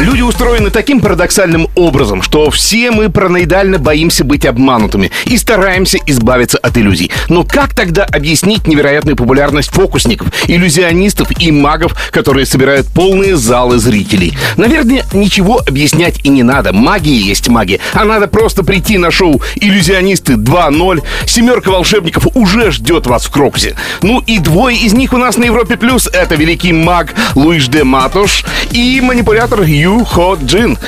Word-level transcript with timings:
Люди 0.00 0.22
устроены 0.22 0.70
таким 0.70 1.00
парадоксальным 1.00 1.68
образом, 1.74 2.22
что 2.22 2.50
все 2.50 2.90
мы 2.90 3.10
параноидально 3.10 3.78
боимся 3.78 4.24
быть 4.24 4.46
обманутыми 4.46 5.10
и 5.26 5.36
стараемся 5.36 5.98
избавиться 6.06 6.56
от 6.56 6.78
иллюзий. 6.78 7.10
Но 7.28 7.44
как 7.44 7.74
тогда 7.74 8.06
объяснить 8.06 8.66
невероятную 8.66 9.14
популярность 9.14 9.70
фокусников, 9.70 10.28
иллюзионистов 10.48 11.38
и 11.38 11.52
магов, 11.52 11.94
которые 12.12 12.46
собирают 12.46 12.86
полные 12.86 13.36
залы 13.36 13.76
зрителей? 13.76 14.32
Наверное, 14.56 15.04
ничего 15.12 15.58
объяснять 15.58 16.24
и 16.24 16.30
не 16.30 16.44
надо. 16.44 16.72
Магия 16.72 17.18
есть 17.18 17.48
магия. 17.48 17.78
А 17.92 18.06
надо 18.06 18.26
просто 18.26 18.64
прийти 18.64 18.96
на 18.96 19.10
шоу 19.10 19.42
«Иллюзионисты 19.56 20.32
2.0». 20.32 21.02
Семерка 21.26 21.70
волшебников 21.70 22.26
уже 22.34 22.70
ждет 22.70 23.06
вас 23.06 23.26
в 23.26 23.30
Крокусе. 23.30 23.76
Ну 24.00 24.20
и 24.26 24.38
двое 24.38 24.78
из 24.78 24.94
них 24.94 25.12
у 25.12 25.18
нас 25.18 25.36
на 25.36 25.44
Европе+. 25.44 25.76
плюс. 25.76 26.08
Это 26.10 26.36
великий 26.36 26.72
маг 26.72 27.14
Луиш 27.34 27.68
де 27.68 27.84
Матош 27.84 28.46
и 28.70 29.02
манипулятор 29.02 29.60
Ю 29.60 29.89
Хо 29.98 30.38
Джин. 30.42 30.78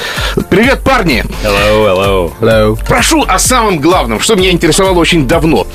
Привет, 0.49 0.83
парни! 0.83 1.25
Hello, 1.43 1.87
hello. 1.87 2.33
Hello. 2.41 2.79
Прошу 2.87 3.25
о 3.27 3.39
самом 3.39 3.81
главном, 3.81 4.21
что 4.21 4.37
меня 4.37 4.51
интересовало 4.51 4.99
очень 4.99 5.27
давно. 5.27 5.67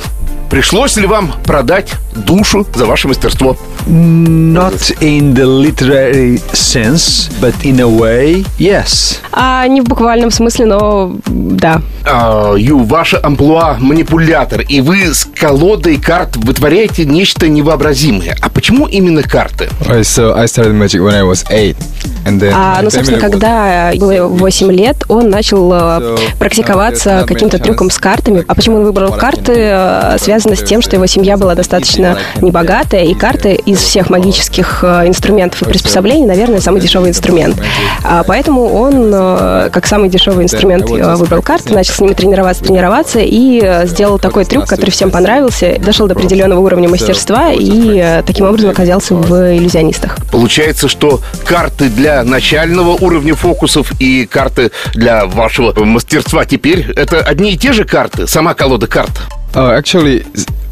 Пришлось 0.49 0.95
ли 0.95 1.05
вам 1.05 1.33
продать 1.43 1.91
душу 2.25 2.65
за 2.75 2.85
ваше 2.85 3.07
мастерство? 3.07 3.55
Not 3.87 4.97
in 4.99 5.33
the 5.33 5.45
literary 5.45 6.41
sense, 6.53 7.29
but 7.39 7.53
in 7.63 7.79
a 7.79 7.87
way, 7.87 8.45
yes. 8.59 9.19
А 9.31 9.65
не 9.67 9.81
в 9.81 9.85
буквальном 9.85 10.29
смысле, 10.31 10.65
но 10.65 11.15
да. 11.25 11.81
А, 12.05 12.55
Ю, 12.55 12.79
ваше 12.83 13.17
амплуа 13.17 13.77
манипулятор, 13.79 14.61
и 14.61 14.81
вы 14.81 15.13
с 15.13 15.25
колодой 15.25 15.97
карт 15.97 16.35
вытворяете 16.35 17.05
нечто 17.05 17.47
невообразимое. 17.47 18.35
А 18.41 18.49
почему 18.49 18.87
именно 18.87 19.23
карты? 19.23 19.69
Alright, 19.81 20.01
so 20.01 20.35
I 20.35 20.45
started 20.45 20.73
magic 20.73 21.01
when 21.01 21.13
I 21.13 21.23
was 21.23 21.45
eight, 21.49 21.77
and 22.25 22.39
then. 22.41 22.51
А, 22.53 22.81
ну, 22.81 22.89
собственно, 22.89 23.17
was- 23.17 23.21
когда 23.21 23.91
было 23.97 24.27
8 24.27 24.71
лет, 24.71 24.97
он 25.07 25.29
начал 25.29 25.71
э, 25.73 25.77
So, 25.77 26.19
практиковаться 26.39 27.09
uh, 27.09 27.25
каким-то 27.25 27.57
трюком 27.59 27.89
с 27.89 27.97
картами. 27.97 28.43
А 28.47 28.55
почему 28.55 28.77
он 28.77 28.83
выбрал 28.83 29.11
карты, 29.13 29.53
э, 29.55 30.17
связано 30.19 30.55
с 30.55 30.63
тем, 30.63 30.81
что 30.81 30.95
его 30.95 31.05
семья 31.07 31.37
была 31.37 31.55
достаточно 31.55 32.06
небогатая, 32.41 33.03
и 33.05 33.13
карты 33.13 33.53
из 33.53 33.79
всех 33.79 34.09
магических 34.09 34.83
э, 34.83 35.07
инструментов 35.07 35.61
и 35.61 35.65
приспособлений, 35.65 36.25
наверное, 36.25 36.59
самый 36.59 36.81
дешевый 36.81 37.09
инструмент. 37.09 37.55
А 38.03 38.23
поэтому 38.23 38.73
он, 38.73 39.11
э, 39.13 39.69
как 39.71 39.87
самый 39.87 40.09
дешевый 40.09 40.45
инструмент, 40.45 40.89
э, 40.89 41.15
выбрал 41.15 41.41
карты, 41.41 41.73
начал 41.73 41.93
с 41.93 41.99
ними 41.99 42.13
тренироваться, 42.13 42.63
тренироваться, 42.63 43.19
и 43.21 43.83
сделал 43.85 44.19
такой 44.19 44.45
трюк, 44.45 44.67
который 44.67 44.91
всем 44.91 45.11
понравился, 45.11 45.77
дошел 45.79 46.07
до 46.07 46.13
определенного 46.13 46.59
уровня 46.59 46.89
мастерства, 46.89 47.51
и 47.53 48.21
таким 48.25 48.47
образом 48.47 48.69
оказался 48.69 49.15
в 49.15 49.55
иллюзионистах. 49.55 50.17
Получается, 50.31 50.87
что 50.87 51.21
карты 51.45 51.89
для 51.89 52.23
начального 52.23 52.91
уровня 52.91 53.35
фокусов 53.35 53.91
и 53.99 54.25
карты 54.25 54.71
для 54.93 55.25
вашего 55.25 55.73
мастерства 55.83 56.45
теперь 56.45 56.91
это 56.95 57.19
одни 57.19 57.53
и 57.53 57.57
те 57.57 57.73
же 57.73 57.83
карты, 57.83 58.27
сама 58.27 58.53
колода 58.53 58.87
карт. 58.87 59.11
Oh, 59.53 59.75
actually, 59.75 60.25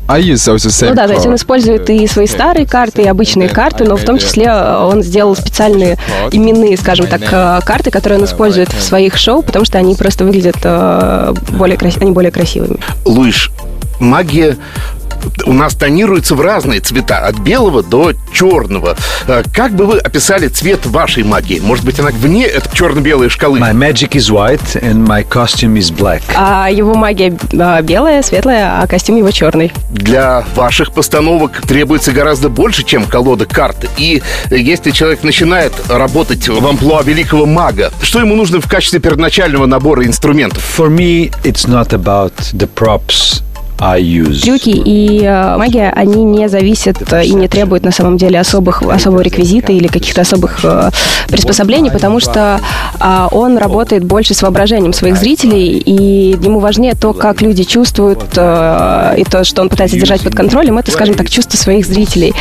I 0.08 0.22
use 0.22 0.36
same. 0.36 0.90
Ну 0.90 0.96
да, 0.96 1.08
то 1.08 1.14
есть 1.14 1.26
он 1.26 1.36
использует 1.36 1.90
и 1.90 2.06
свои 2.08 2.28
старые 2.28 2.68
карты, 2.68 3.04
и 3.04 3.08
обычные 3.08 3.50
карты, 3.50 3.86
но 3.86 3.96
в 3.96 4.04
том 4.04 4.20
числе 4.20 4.46
э, 4.46 4.78
он 4.78 5.02
сделал 5.02 5.36
специальные 5.36 5.98
именные, 6.32 6.78
скажем 6.78 7.08
так, 7.08 7.22
э, 7.22 7.60
карты, 7.66 7.90
которые 7.90 8.20
он 8.20 8.26
использует 8.26 8.72
в 8.72 8.82
своих 8.82 9.18
шоу, 9.18 9.42
потому 9.42 9.66
что 9.66 9.80
они 9.80 9.96
просто 9.96 10.24
выглядят 10.24 10.58
э, 10.64 11.34
более, 11.54 11.78
они 12.00 12.12
более 12.12 12.32
красивыми. 12.32 12.78
Луиш, 13.04 13.52
магия 14.00 14.58
у 15.46 15.54
нас 15.54 15.76
тонируется 15.76 16.36
в 16.36 16.42
разные 16.42 16.80
цвета, 16.80 17.20
от 17.20 17.40
белого 17.40 17.84
до 17.84 18.14
черного. 18.34 18.96
Э, 19.28 19.44
Как 19.54 19.74
бы 19.74 19.86
вы 19.86 19.98
описали 20.00 20.48
цвет 20.48 20.86
вашей 20.86 21.24
магии? 21.24 21.60
Может 21.60 21.86
быть, 21.86 22.00
она 22.00 22.10
вне 22.12 22.46
этой 22.46 22.76
черно-белой 22.76 23.30
шкалы? 23.30 23.60
My 23.60 23.74
magic 23.74 24.12
is 24.12 24.32
white 24.32 24.82
and 24.82 25.06
my 25.06 25.28
costume 25.28 25.76
is 25.78 25.94
black. 25.96 26.22
А 26.36 26.70
его 26.70 26.96
магия 26.96 27.38
э, 27.52 27.82
белая, 27.82 28.22
светлая, 28.24 28.82
а 28.82 28.88
костюм 28.88 29.18
его 29.18 29.32
черный. 29.32 29.72
Для 29.92 30.44
ваших 30.56 30.94
постановок 30.94 31.62
требуется 31.62 32.12
гораздо 32.12 32.50
больше, 32.50 32.84
чем 32.84 33.06
колода 33.06 33.46
карт. 33.46 33.90
И 33.98 34.22
если 34.50 34.92
человек 34.92 35.24
начинает 35.24 35.74
работать 35.90 36.48
в 36.48 36.66
амплуа 36.66 37.04
великого 37.04 37.46
мага, 37.46 37.92
что 38.02 38.20
ему 38.20 38.36
нужно 38.36 38.62
в 38.62 38.68
качестве 38.68 39.00
первоначального 39.00 39.66
набора 39.66 40.06
инструментов? 40.06 40.64
For 40.78 40.90
me, 40.90 41.34
it's 41.44 41.68
not 41.68 41.90
about 41.90 42.34
the 42.54 42.68
props 42.68 43.42
I 43.80 44.02
и 44.02 45.22
э, 45.24 45.58
магия, 45.58 45.92
они 45.96 46.24
не 46.24 46.48
зависят 46.50 47.12
э, 47.12 47.26
и 47.26 47.34
не 47.34 47.48
требуют 47.48 47.84
на 47.84 47.92
самом 47.92 48.18
деле 48.18 48.40
особых, 48.40 48.82
особого 48.82 49.22
реквизита 49.22 49.72
или 49.72 49.88
каких-то 49.88 50.22
особых 50.22 50.60
э, 50.64 50.92
приспособлений, 51.28 51.92
потому 51.92 52.20
что 52.20 52.60
а, 53.00 53.28
он 53.32 53.58
работает 53.58 54.04
больше 54.04 54.34
с 54.34 54.42
воображением 54.42 54.94
своих 54.94 55.18
зрителей, 55.18 55.78
и 55.78 56.38
ему 56.42 56.60
важнее 56.60 56.94
то, 56.94 57.14
как 57.14 57.42
люди 57.42 57.64
чувствуют, 57.64 58.24
э, 58.36 59.16
и 59.18 59.24
то, 59.24 59.44
что 59.44 59.62
он 59.62 59.70
пытается 59.70 59.98
держать 59.98 60.22
под 60.22 60.36
контролем, 60.36 60.78
это, 60.78 60.92
скажем 60.92 61.16
так, 61.16 61.30
чувство 61.30 61.58
своих 61.58 61.86
зрителей. 61.86 62.34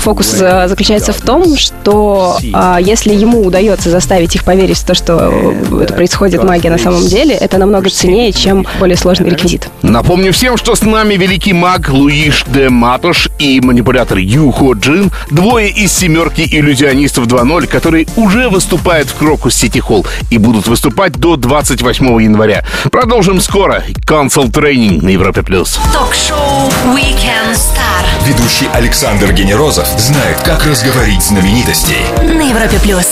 Фокус 0.00 0.34
э, 0.40 0.68
заключается 0.68 1.12
в 1.12 1.20
том, 1.20 1.56
что 1.56 2.38
а, 2.52 2.78
если 2.80 3.14
ему 3.14 3.42
удается 3.44 3.90
заставить 3.90 4.34
их 4.34 4.44
поверить 4.44 4.78
в 4.78 4.84
то, 4.84 4.94
что 4.94 5.30
э, 5.70 5.82
это 5.82 5.94
происходит 5.94 6.42
магия 6.44 6.70
на 6.70 6.78
самом 6.78 7.06
деле, 7.06 7.34
это 7.34 7.58
намного 7.58 7.90
ценнее, 7.90 8.32
чем 8.32 8.66
более 8.78 8.96
сложный 8.96 9.30
реквизит. 9.30 9.68
Напомню 9.82 10.32
всем, 10.32 10.56
что 10.56 10.74
с 10.74 10.82
нами 10.82 11.14
великий 11.14 11.52
маг 11.52 11.88
Луиш 11.90 12.44
де 12.46 12.68
Матош 12.68 13.28
и 13.38 13.60
манипулятор 13.60 14.18
Ю 14.18 14.50
Хо 14.50 14.74
Джин, 14.74 15.10
двое 15.30 15.68
из 15.70 15.92
семерки 15.92 16.42
иллюзионистов 16.42 17.26
2.0, 17.26 17.66
которые 17.66 18.06
уже 18.16 18.48
выступают 18.48 19.08
в 19.08 19.14
Крокус 19.14 19.54
Сити 19.54 19.78
Холл 19.78 20.06
и 20.30 20.38
будут 20.38 20.66
выступать 20.66 21.12
до 21.12 21.36
28 21.36 22.22
января. 22.22 22.64
Продолжим 22.90 23.40
скоро. 23.40 23.82
Консул 24.06 24.50
тренинг 24.50 25.02
на 25.02 25.10
Европе+. 25.10 25.42
плюс. 25.42 25.78
Ток-шоу 25.92 26.68
Weekend 26.94 27.54
Star 27.54 28.26
Ведущий 28.26 28.68
Александр 28.74 29.32
Генерозов 29.32 29.87
знает, 29.96 30.40
как 30.44 30.66
разговорить 30.66 31.22
знаменитостей. 31.22 32.04
на 32.22 32.42
Европе 32.42 32.78
плюс. 32.82 33.06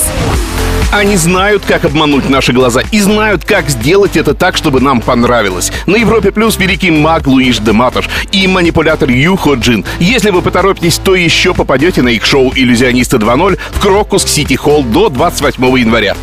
Они 0.92 1.16
знают, 1.16 1.64
как 1.66 1.84
обмануть 1.84 2.30
наши 2.30 2.52
глаза 2.52 2.82
и 2.90 3.00
знают, 3.00 3.44
как 3.44 3.68
сделать 3.68 4.16
это 4.16 4.34
так, 4.34 4.56
чтобы 4.56 4.80
нам 4.80 5.00
понравилось. 5.00 5.72
На 5.86 5.96
Европе 5.96 6.30
Плюс 6.30 6.56
великий 6.58 6.90
маг 6.90 7.26
Луиш 7.26 7.58
де 7.58 7.72
Матош 7.72 8.08
и 8.30 8.46
манипулятор 8.46 9.10
Юхо 9.10 9.54
Джин. 9.54 9.84
Если 9.98 10.30
вы 10.30 10.42
поторопитесь, 10.42 10.98
то 10.98 11.14
еще 11.14 11.54
попадете 11.54 12.02
на 12.02 12.08
их 12.08 12.24
шоу 12.24 12.52
«Иллюзионисты 12.54 13.16
2.0» 13.16 13.58
в 13.72 13.80
Крокус 13.80 14.24
Сити 14.24 14.54
Холл 14.54 14.84
до 14.84 15.08
28 15.08 15.78
января. 15.78 16.16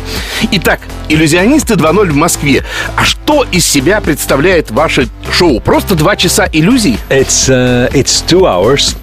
Итак, 0.50 0.80
«Иллюзионисты 1.08 1.74
2.0» 1.74 2.10
в 2.10 2.16
Москве. 2.16 2.64
А 2.96 3.04
что 3.24 3.42
из 3.50 3.64
себя 3.66 4.02
представляет 4.02 4.70
ваше 4.70 5.08
шоу? 5.32 5.58
Просто 5.58 5.94
два 5.94 6.14
часа 6.14 6.46
иллюзий? 6.52 6.98
It's 7.08 7.48
uh, 7.48 7.90
it's 7.92 8.22
two 8.26 8.42
hours. 8.42 8.94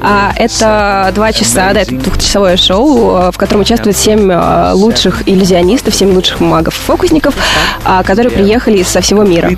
А, 0.00 0.32
это 0.34 1.12
два 1.14 1.32
часа, 1.32 1.72
да, 1.72 1.82
это 1.82 1.94
двухчасовое 1.94 2.56
шоу, 2.56 3.16
э, 3.16 3.30
в 3.30 3.36
котором 3.36 3.60
участвуют 3.60 3.96
семь 3.98 4.30
э, 4.32 4.72
лучших 4.72 5.28
иллюзионистов, 5.28 5.94
семь 5.94 6.12
лучших 6.14 6.40
магов-фокусников, 6.40 7.34
а, 7.84 8.02
которые 8.02 8.32
приехали 8.32 8.82
со 8.82 9.02
всего 9.02 9.24
мира. 9.24 9.50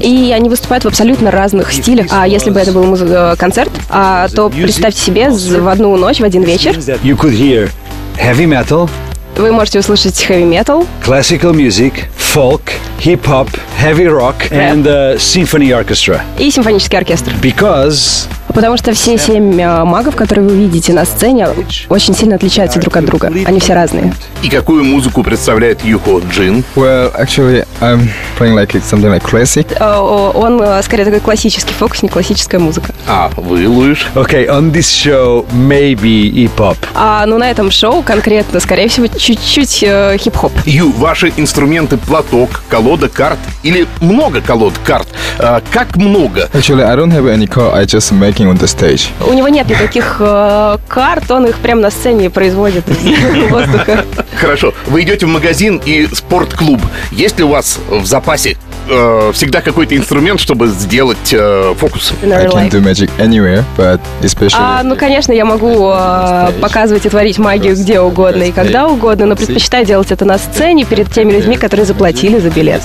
И 0.00 0.32
они 0.36 0.48
выступают 0.50 0.84
в 0.84 0.88
абсолютно 0.88 1.30
разных 1.30 1.72
стилях. 1.72 2.08
А 2.10 2.26
если 2.26 2.50
бы 2.50 2.58
это 2.60 2.72
был 2.72 2.84
муз- 2.84 3.02
э, 3.02 3.36
концерт, 3.38 3.70
а, 3.88 4.28
то 4.28 4.50
представьте 4.50 5.00
себе 5.00 5.30
в 5.30 5.68
одну 5.68 5.96
ночь, 5.96 6.18
в 6.18 6.24
один 6.24 6.42
вечер 6.42 6.72
You 6.72 7.16
could 7.16 7.32
hear 7.38 7.70
heavy 8.16 8.46
metal, 8.46 8.90
вы 9.35 9.51
можете 9.51 9.79
услышать 9.79 10.21
хэви-метал, 10.21 10.85
classical 11.05 11.53
music, 11.53 11.93
folk, 12.17 12.61
hip 12.99 13.23
hop, 13.23 13.47
heavy 13.81 14.07
rock, 14.07 14.35
and 14.51 14.85
uh, 14.85 15.17
symphony 15.17 15.71
orchestra. 15.71 16.21
и 16.37 16.51
симфонический 16.51 16.97
оркестр. 16.97 17.33
Because 17.41 18.27
Потому 18.54 18.76
что 18.76 18.92
все 18.92 19.18
семь 19.18 19.60
э, 19.60 19.84
магов, 19.84 20.16
которые 20.16 20.48
вы 20.48 20.56
видите 20.56 20.92
на 20.92 21.04
сцене, 21.04 21.48
очень 21.88 22.14
сильно 22.14 22.36
отличаются 22.36 22.78
друг 22.78 22.96
от 22.96 23.04
друга. 23.04 23.32
Они 23.44 23.58
все 23.60 23.74
разные. 23.74 24.14
И 24.42 24.48
какую 24.48 24.84
музыку 24.84 25.22
представляет 25.22 25.84
Юхо 25.84 26.20
Джин? 26.30 26.64
Well, 26.76 27.12
actually, 27.16 27.66
I'm 27.80 28.08
playing 28.38 28.54
like 28.54 28.74
it's 28.74 28.84
something 28.90 29.10
like 29.10 29.22
classic. 29.22 29.66
Э, 29.78 29.98
Он 30.34 30.60
э, 30.62 30.82
скорее 30.82 31.04
такой 31.04 31.20
классический 31.20 31.74
фокусник, 31.74 32.12
классическая 32.12 32.58
музыка. 32.58 32.94
А 33.06 33.30
вы, 33.36 33.68
Луиш? 33.68 34.06
okay, 34.14 34.48
on 34.48 34.72
this 34.72 34.88
show 34.88 35.44
maybe 35.52 36.30
hip 36.32 36.56
hop. 36.56 36.76
А 36.94 37.26
ну 37.26 37.38
на 37.38 37.50
этом 37.50 37.70
шоу 37.70 38.02
конкретно, 38.02 38.60
скорее 38.60 38.88
всего, 38.88 39.06
чуть-чуть 39.08 39.82
э, 39.82 40.16
хип-хоп. 40.18 40.52
Ю, 40.64 40.90
ваши 40.92 41.32
инструменты 41.36 41.96
платок, 41.96 42.62
колода 42.68 43.08
карт 43.08 43.38
или 43.62 43.86
много 44.00 44.40
колод 44.40 44.74
карт? 44.84 45.08
А, 45.38 45.60
как 45.72 45.96
много? 45.96 46.48
Actually, 46.52 46.84
I 46.84 46.94
don't 46.96 47.10
have 47.12 47.26
any 47.26 47.46
card. 47.48 47.74
I 47.74 47.84
just 47.84 48.12
making 48.12 48.43
on 48.48 48.58
the 48.58 48.66
stage. 48.66 49.08
У 49.28 49.32
него 49.32 49.48
нет 49.48 49.68
никаких 49.68 50.16
э, 50.20 50.78
карт, 50.88 51.30
он 51.30 51.46
их 51.46 51.58
прямо 51.58 51.80
на 51.82 51.90
сцене 51.90 52.30
производит 52.30 52.84
из 52.88 53.50
воздуха. 53.50 54.04
Хорошо, 54.36 54.74
вы 54.86 55.02
идете 55.02 55.26
в 55.26 55.28
магазин 55.28 55.80
и 55.84 56.06
спортклуб. 56.14 56.80
Есть 57.10 57.38
ли 57.38 57.44
у 57.44 57.48
вас 57.48 57.78
в 57.88 58.04
запасе 58.06 58.56
э, 58.88 59.30
всегда 59.32 59.60
какой-то 59.60 59.96
инструмент, 59.96 60.40
чтобы 60.40 60.68
сделать 60.68 61.32
э, 61.32 61.74
фокус? 61.78 62.12
I 62.22 62.46
can 62.46 62.70
do 62.70 62.82
magic 62.82 63.10
anywhere, 63.18 63.64
but 63.76 64.00
especially 64.22 64.56
А, 64.58 64.82
ну, 64.82 64.96
конечно, 64.96 65.32
я 65.32 65.44
могу 65.44 65.90
э, 65.94 66.52
показывать 66.60 67.06
и 67.06 67.08
творить 67.08 67.38
магию 67.38 67.74
где 67.74 68.00
угодно 68.00 68.44
и 68.44 68.52
когда 68.52 68.86
угодно, 68.86 69.26
но 69.26 69.36
предпочитаю 69.36 69.84
делать 69.84 70.10
это 70.12 70.24
на 70.24 70.38
сцене 70.38 70.84
перед 70.84 71.10
теми 71.10 71.32
людьми, 71.32 71.56
которые 71.56 71.86
заплатили 71.86 72.38
за 72.38 72.50
билет. 72.50 72.82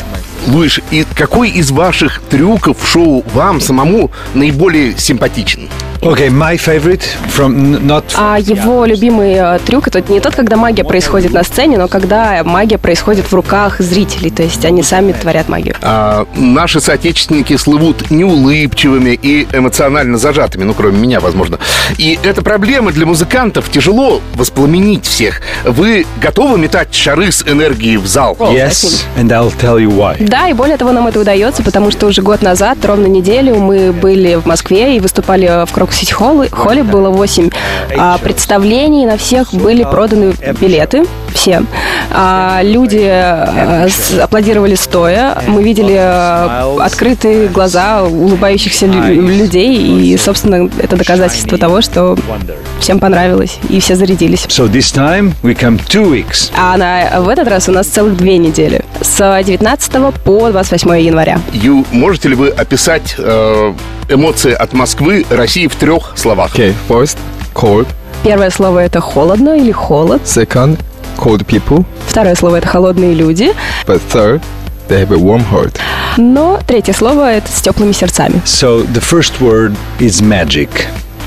Луиш, 0.47 0.81
и 0.91 1.05
какой 1.15 1.49
из 1.49 1.71
ваших 1.71 2.21
трюков 2.29 2.77
в 2.81 2.87
шоу 2.87 3.23
вам 3.33 3.61
самому 3.61 4.11
наиболее 4.33 4.97
симпатичен? 4.97 5.69
Okay, 6.01 6.29
my 6.29 6.55
favorite 6.55 7.03
from 7.27 7.85
not 7.85 8.05
А 8.15 8.39
его 8.39 8.85
любимый 8.85 9.33
э, 9.33 9.59
трюк 9.65 9.89
это 9.89 10.01
не 10.09 10.21
тот, 10.21 10.33
когда 10.33 10.55
магия 10.55 10.85
происходит 10.85 11.33
на 11.33 11.43
сцене, 11.43 11.77
но 11.77 11.89
когда 11.89 12.41
магия 12.45 12.77
происходит 12.77 13.25
в 13.25 13.33
руках 13.33 13.81
зрителей, 13.81 14.29
то 14.29 14.41
есть 14.41 14.63
они 14.63 14.81
сами 14.81 15.11
творят 15.11 15.49
магию. 15.49 15.75
А, 15.81 16.25
наши 16.35 16.79
соотечественники 16.79 17.57
слывут 17.57 18.11
неулыбчивыми 18.11 19.19
и 19.21 19.45
эмоционально 19.51 20.17
зажатыми, 20.17 20.63
ну, 20.63 20.73
кроме 20.73 20.97
меня, 20.99 21.19
возможно. 21.19 21.59
И 21.97 22.17
это 22.23 22.41
проблема 22.43 22.93
для 22.93 23.05
музыкантов. 23.05 23.69
Тяжело 23.69 24.21
воспламенить 24.35 25.05
всех. 25.05 25.41
Вы 25.65 26.05
готовы 26.21 26.57
метать 26.57 26.95
шары 26.95 27.29
с 27.29 27.43
энергией 27.43 27.97
в 27.97 28.07
зал? 28.07 28.37
yes, 28.39 29.03
and 29.17 29.31
I'll 29.31 29.51
tell 29.59 29.77
you 29.77 29.89
why. 29.89 30.17
Да, 30.29 30.47
и 30.47 30.53
более 30.53 30.77
того, 30.77 30.91
нам 30.91 31.07
это 31.07 31.19
удается, 31.19 31.63
потому 31.63 31.89
что 31.89 32.05
уже 32.05 32.21
год 32.21 32.43
назад, 32.43 32.77
ровно 32.85 33.07
неделю, 33.07 33.55
мы 33.55 33.91
были 33.91 34.35
в 34.35 34.45
Москве 34.45 34.95
и 34.95 34.99
выступали 34.99 35.65
в 35.65 35.71
Крок 35.71 35.91
Сити 35.91 36.13
Холле. 36.13 36.49
Холле 36.51 36.83
было 36.83 37.09
8 37.09 37.49
представлений, 38.21 39.07
на 39.07 39.17
всех 39.17 39.51
были 39.51 39.83
проданы 39.83 40.35
билеты, 40.61 41.05
все. 41.33 41.63
А, 42.11 42.61
люди 42.63 42.97
с- 43.89 44.17
аплодировали 44.19 44.75
стоя, 44.75 45.37
мы 45.47 45.61
видели 45.63 45.95
а, 45.99 46.75
открытые 46.81 47.47
глаза 47.47 48.03
улыбающихся 48.03 48.87
лю- 48.87 49.21
людей, 49.27 49.75
и, 49.77 50.17
собственно, 50.17 50.69
это 50.79 50.95
доказательство 50.95 51.57
того, 51.57 51.81
что 51.81 52.17
всем 52.79 52.99
понравилось, 52.99 53.57
и 53.69 53.79
все 53.79 53.95
зарядились. 53.95 54.45
So 54.47 54.67
this 54.69 54.93
time 54.95 55.33
we 55.43 55.55
come 55.55 55.79
two 55.87 56.09
weeks. 56.09 56.51
А 56.57 56.77
на, 56.77 57.21
в 57.21 57.29
этот 57.29 57.47
раз 57.47 57.69
у 57.69 57.71
нас 57.71 57.87
целых 57.87 58.17
две 58.17 58.37
недели. 58.37 58.81
С 59.01 59.43
19 59.43 60.13
по 60.23 60.49
28 60.51 60.99
января. 61.01 61.39
Ю, 61.53 61.85
можете 61.91 62.29
ли 62.29 62.35
вы 62.35 62.49
описать 62.49 63.15
э, 63.17 63.73
эмоции 64.09 64.53
от 64.53 64.73
Москвы, 64.73 65.25
России 65.29 65.67
в 65.67 65.75
трех 65.75 66.13
словах? 66.15 66.55
okay, 66.55 66.73
first 66.87 67.17
cold, 67.53 67.87
Первое 68.23 68.49
слово 68.49 68.79
это 68.79 68.99
холодно 68.99 69.55
или 69.57 69.71
холод. 69.71 70.21
second 70.25 70.77
cold 71.18 71.44
people, 71.46 71.84
Второе 72.06 72.34
слово 72.34 72.56
это 72.56 72.68
холодные 72.68 73.14
люди. 73.14 73.52
but 73.86 74.00
third 74.12 74.40
they 74.88 74.98
have 75.00 75.12
a 75.12 75.18
warm 75.18 75.42
heart. 75.50 75.78
Но 76.16 76.60
третье 76.66 76.92
слово 76.92 77.32
это 77.34 77.50
с 77.50 77.60
теплыми 77.62 77.92
сердцами. 77.92 78.40
So 78.44 78.82
the 78.92 79.00
first 79.00 79.40
word 79.40 79.74
is 79.98 80.20
magic. 80.22 80.68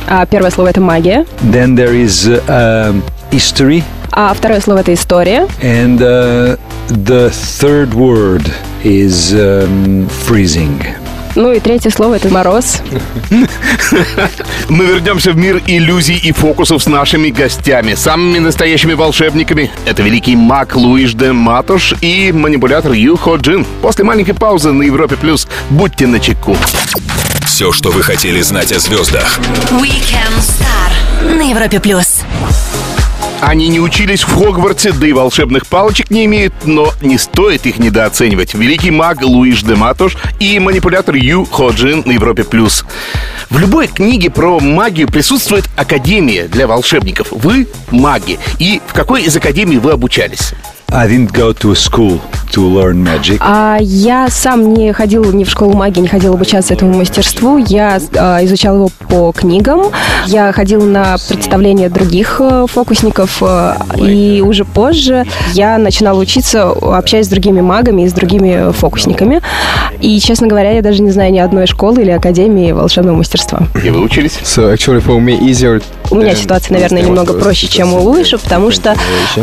А 0.08 0.26
первое 0.26 0.52
слово 0.52 0.70
это 0.70 0.80
магия. 0.82 1.26
Then 1.52 1.76
there 1.76 1.94
is 1.94 2.28
uh, 2.28 2.42
um, 2.48 3.04
history, 3.32 3.84
А 4.12 4.34
второе 4.34 4.62
слово 4.62 4.80
это 4.80 4.94
история. 4.94 5.48
and 5.62 6.00
uh, 6.02 6.58
the 6.88 7.30
third 7.60 7.94
word 7.94 8.44
is 8.84 9.34
um, 9.34 10.08
freezing. 10.26 10.82
Ну 11.35 11.53
и 11.53 11.61
третье 11.61 11.91
слово 11.91 12.17
это 12.17 12.29
мороз. 12.29 12.83
Мы 14.69 14.85
вернемся 14.85 15.33
в 15.33 15.37
мир 15.37 15.63
иллюзий 15.67 16.17
и 16.17 16.33
фокусов 16.33 16.83
с 16.83 16.87
нашими 16.87 17.31
гостями, 17.31 17.95
самыми 17.95 18.39
настоящими 18.39 18.93
волшебниками. 18.93 19.71
Это 19.87 20.03
великий 20.03 20.37
маг 20.37 20.77
Луиш 20.77 21.15
де 21.15 21.33
Матош 21.33 21.95
и 22.01 22.33
манипулятор 22.33 22.93
Ю 22.93 23.17
Хо 23.17 23.37
Джин. 23.37 23.65
После 23.81 24.05
маленькой 24.05 24.35
паузы 24.35 24.73
на 24.73 24.83
Европе 24.83 25.17
Плюс 25.17 25.49
будьте 25.71 26.07
начеку. 26.07 26.57
Все, 27.47 27.73
что 27.73 27.91
вы 27.91 28.03
хотели 28.03 28.41
знать 28.41 28.73
о 28.73 28.79
звездах. 28.79 29.39
Weekend 29.71 30.39
Star 30.39 31.37
на 31.37 31.43
Европе 31.51 31.81
плюс. 31.81 32.23
Они 33.43 33.67
не 33.67 33.81
учились 33.81 34.23
в 34.23 34.33
Хогвартсе, 34.33 34.93
да 34.93 35.05
и 35.05 35.13
волшебных 35.13 35.67
палочек 35.67 36.11
не 36.11 36.27
имеют, 36.27 36.55
но 36.65 36.93
не 37.01 37.19
стоит 37.19 37.67
их 37.67 37.81
недооценивать. 37.81 38.55
Великий 38.55 38.93
маг 38.93 39.21
Луиш 39.21 39.65
де 39.65 39.75
Матош 39.75 40.17
и 40.39 40.61
манипулятор 40.61 41.17
Ю 41.17 41.45
Ходжин 41.45 42.05
на 42.07 42.13
Европе+. 42.13 42.45
плюс. 42.45 42.85
В 43.51 43.59
любой 43.59 43.89
книге 43.89 44.31
про 44.31 44.61
магию 44.61 45.09
присутствует 45.09 45.69
академия 45.77 46.47
для 46.47 46.69
волшебников. 46.69 47.33
Вы 47.33 47.67
маги. 47.91 48.39
И 48.61 48.81
в 48.87 48.93
какой 48.93 49.25
из 49.25 49.37
академий 49.37 49.79
вы 49.79 49.91
обучались? 49.91 50.55
I 50.95 51.07
didn't 51.09 51.33
go 51.33 51.55
to 51.55 51.71
a 51.71 51.75
school 51.75 52.21
to 52.53 52.69
learn 52.69 53.03
magic. 53.03 53.39
А 53.41 53.79
я 53.81 54.29
сам 54.29 54.75
не 54.75 54.93
ходил 54.93 55.25
ни 55.33 55.45
в 55.45 55.49
школу 55.49 55.73
магии, 55.73 56.01
не 56.01 56.09
ходил 56.09 56.35
обучаться 56.35 56.75
этому 56.75 56.99
мастерству. 56.99 57.57
Я 57.57 57.99
а, 58.15 58.45
изучал 58.45 58.75
его 58.75 58.91
по 59.09 59.33
книгам. 59.33 59.85
Я 60.27 60.53
ходил 60.53 60.83
на 60.83 61.17
представления 61.29 61.89
других 61.89 62.41
э, 62.41 62.67
фокусников. 62.69 63.39
э, 63.41 63.75
и 63.97 64.43
уже 64.43 64.67
позже 64.67 65.25
я 65.55 65.79
начинала 65.79 66.19
учиться, 66.19 66.69
общаясь 66.69 67.25
с 67.25 67.31
другими 67.31 67.63
магами 67.63 68.03
и 68.03 68.09
с 68.09 68.13
другими 68.13 68.71
фокусниками. 68.73 69.41
И, 70.01 70.21
честно 70.21 70.47
говоря, 70.47 70.73
я 70.73 70.83
даже 70.83 71.01
не 71.01 71.11
знаю 71.11 71.33
ни 71.33 71.39
одной 71.39 71.67
школы 71.67 72.03
или 72.03 72.11
академии 72.11 72.73
волшебного 72.73 73.17
мастерства. 73.17 73.63
Где 73.75 73.93
вы 73.93 74.03
учились? 74.03 74.39
So 74.43 74.71
actually 74.75 75.03
for 75.03 75.19
me 75.19 75.41
easier. 75.41 75.83
У 76.11 76.17
меня 76.17 76.35
ситуация, 76.35 76.75
наверное, 76.75 77.01
немного 77.01 77.33
проще, 77.33 77.67
чем 77.67 77.95
у 77.95 78.01
Луиша, 78.03 78.37
потому 78.37 78.71
что 78.71 78.95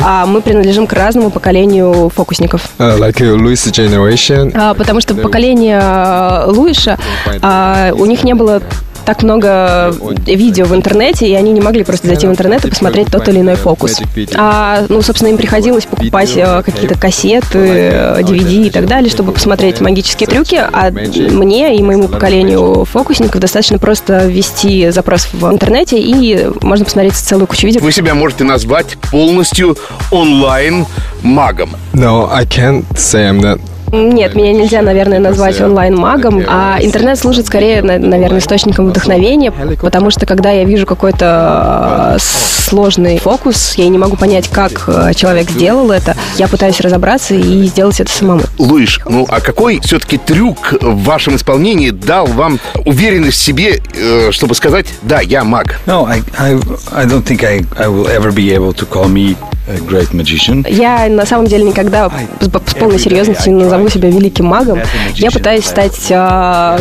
а, 0.04 0.28
мы 0.28 0.42
принадлежим 0.42 0.86
к 0.86 0.94
разному 0.94 1.32
поколению 1.40 2.10
фокусников. 2.14 2.70
Uh, 2.78 3.00
like 3.00 3.20
Louis 3.20 3.72
generation. 3.72 4.52
А, 4.54 4.74
потому 4.74 5.00
что 5.00 5.16
поколение 5.16 5.80
а, 5.82 6.46
Луиша, 6.48 6.98
а, 7.42 7.92
у 7.94 8.06
них 8.06 8.24
не 8.26 8.34
было 8.34 8.62
так 9.10 9.24
много 9.24 9.92
видео 10.28 10.66
в 10.66 10.76
интернете, 10.76 11.28
и 11.28 11.34
они 11.34 11.52
не 11.52 11.62
могли 11.62 11.84
просто 11.84 12.06
зайти 12.06 12.28
в 12.28 12.30
интернет 12.30 12.64
и 12.64 12.70
посмотреть 12.70 13.08
тот 13.12 13.28
или 13.28 13.40
иной 13.40 13.56
фокус. 13.56 14.00
А, 14.36 14.86
ну, 14.88 15.02
собственно, 15.02 15.30
им 15.30 15.38
приходилось 15.38 15.88
покупать 15.88 16.34
э, 16.36 16.62
какие-то 16.64 16.94
кассеты, 16.94 17.58
э, 17.58 18.22
DVD 18.22 18.68
и 18.68 18.70
так 18.70 18.86
далее, 18.86 19.10
чтобы 19.10 19.32
посмотреть 19.32 19.82
магические 19.82 20.28
трюки. 20.28 20.58
А 20.58 20.92
мне 20.92 21.76
и 21.76 21.82
моему 21.82 22.08
поколению 22.08 22.86
фокусников 22.86 23.42
достаточно 23.42 23.80
просто 23.80 24.28
ввести 24.28 24.92
запрос 24.92 25.28
в 25.34 25.44
интернете, 25.52 25.98
и 26.00 26.48
можно 26.62 26.86
посмотреть 26.86 27.16
целую 27.16 27.48
кучу 27.48 27.66
видео. 27.66 27.82
Вы 27.82 27.92
себя 27.92 28.14
можете 28.14 28.44
назвать 28.44 28.96
полностью 29.10 29.76
онлайн-магом. 30.12 31.72
No, 31.94 32.30
I 32.32 32.46
can't 32.46 32.86
say 32.94 33.28
I'm 33.28 33.42
not. 33.42 33.60
Нет, 33.92 34.36
меня 34.36 34.54
нельзя, 34.54 34.82
наверное, 34.82 35.20
назвать 35.20 35.60
онлайн-магом, 35.62 36.44
а 36.48 36.78
интернет 36.82 37.18
служит 37.18 37.48
скорее, 37.48 37.82
на- 37.82 37.98
наверное, 37.98 38.40
источником 38.40 38.88
вдохновения, 38.90 39.52
потому 39.82 40.12
что 40.12 40.26
когда 40.26 40.52
я 40.52 40.64
вижу 40.64 40.86
какой-то 40.86 42.16
э, 42.16 42.20
сложный 42.20 43.18
фокус, 43.20 43.74
я 43.76 43.88
не 43.90 43.98
могу 43.98 44.16
понять, 44.16 44.48
как 44.48 44.84
э, 44.88 45.14
человек 45.16 45.50
сделал 45.50 45.92
это, 45.92 46.16
я 46.38 46.48
пытаюсь 46.48 46.80
разобраться 46.82 47.34
и 47.34 47.64
сделать 47.66 48.00
это 48.00 48.12
самому. 48.12 48.42
Луиш, 48.58 49.00
ну 49.08 49.26
а 49.30 49.40
какой 49.42 49.80
все-таки 49.82 50.18
трюк 50.18 50.74
в 50.82 51.04
вашем 51.04 51.36
исполнении 51.36 51.90
дал 51.90 52.28
вам 52.28 52.60
уверенность 52.86 53.38
в 53.38 53.42
себе, 53.44 53.82
э, 53.96 54.30
чтобы 54.32 54.56
сказать, 54.56 54.86
да, 55.02 55.22
я 55.22 55.44
маг? 55.44 55.80
No, 55.88 56.06
I, 56.08 56.22
I, 56.38 56.54
I 56.92 57.06
don't 57.06 57.24
think 57.24 57.44
I, 57.44 57.66
I 57.78 57.88
will 57.88 58.08
ever 58.08 58.32
be 58.32 58.52
able 58.54 58.74
to 58.74 58.88
call 58.88 59.08
me 59.08 59.36
a 59.68 59.78
great 59.88 60.12
magician. 60.14 60.66
Я 60.70 61.08
на 61.10 61.26
самом 61.26 61.46
деле 61.48 61.64
никогда 61.64 62.10
с, 62.40 62.46
с 62.46 62.74
полной 62.76 63.00
серьезностью 63.00 63.54
не 63.54 63.64
назову 63.64 63.79
себя 63.88 64.10
великим 64.10 64.46
магом. 64.46 64.80
Я 65.16 65.32
пытаюсь 65.32 65.66
стать 65.66 66.08
э, 66.10 66.80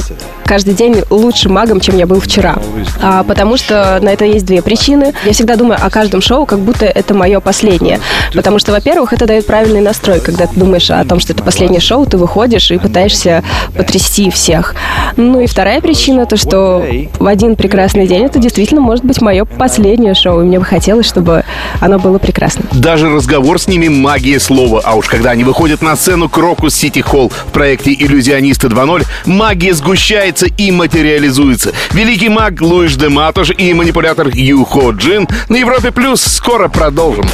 каждый 0.48 0.72
день 0.72 1.02
лучшим 1.10 1.52
магом, 1.52 1.78
чем 1.78 1.98
я 1.98 2.06
был 2.06 2.20
вчера. 2.20 2.56
А, 3.02 3.22
потому 3.22 3.58
что 3.58 3.98
на 4.00 4.08
это 4.08 4.24
есть 4.24 4.46
две 4.46 4.62
причины. 4.62 5.12
Я 5.26 5.32
всегда 5.34 5.56
думаю 5.56 5.78
о 5.80 5.90
каждом 5.90 6.22
шоу, 6.22 6.46
как 6.46 6.60
будто 6.60 6.86
это 6.86 7.12
мое 7.12 7.40
последнее. 7.40 8.00
Потому 8.32 8.58
что, 8.58 8.72
во-первых, 8.72 9.12
это 9.12 9.26
дает 9.26 9.46
правильный 9.46 9.82
настрой. 9.82 10.20
Когда 10.20 10.46
ты 10.46 10.58
думаешь 10.58 10.90
о 10.90 11.04
том, 11.04 11.20
что 11.20 11.34
это 11.34 11.42
последнее 11.42 11.80
шоу, 11.80 12.06
ты 12.06 12.16
выходишь 12.16 12.70
и 12.70 12.78
пытаешься 12.78 13.44
потрясти 13.76 14.30
всех. 14.30 14.74
Ну 15.16 15.40
и 15.40 15.46
вторая 15.46 15.82
причина, 15.82 16.24
то 16.24 16.38
что 16.38 16.82
в 17.18 17.26
один 17.26 17.54
прекрасный 17.54 18.06
день 18.06 18.24
это 18.24 18.38
действительно 18.38 18.80
может 18.80 19.04
быть 19.04 19.20
мое 19.20 19.44
последнее 19.44 20.14
шоу. 20.14 20.40
И 20.40 20.44
мне 20.44 20.58
бы 20.58 20.64
хотелось, 20.64 21.06
чтобы 21.06 21.44
оно 21.80 21.98
было 21.98 22.18
прекрасным. 22.18 22.66
Даже 22.72 23.10
разговор 23.10 23.60
с 23.60 23.68
ними 23.68 23.88
магия 23.88 24.40
слова. 24.40 24.80
А 24.82 24.94
уж 24.94 25.08
когда 25.08 25.30
они 25.30 25.44
выходят 25.44 25.82
на 25.82 25.94
сцену 25.94 26.30
Крокус 26.30 26.74
Сити 26.74 27.00
Холл 27.00 27.28
в 27.28 27.52
проекте 27.52 27.92
«Иллюзионисты 27.92 28.68
2.0», 28.68 29.04
магия 29.26 29.74
сгущается 29.74 30.38
и 30.47 30.71
материализуется. 30.71 31.73
Великий 31.92 32.28
маг 32.28 32.61
Луиш 32.61 32.97
де 32.97 33.09
Матош 33.09 33.50
и 33.57 33.75
манипулятор 33.75 34.28
Ю 34.28 34.64
Хо 34.64 34.92
Джин 34.92 35.28
на 35.49 35.57
Европе 35.57 35.90
Плюс. 35.90 36.23
Скоро 36.23 36.68
продолжим. 36.68 37.28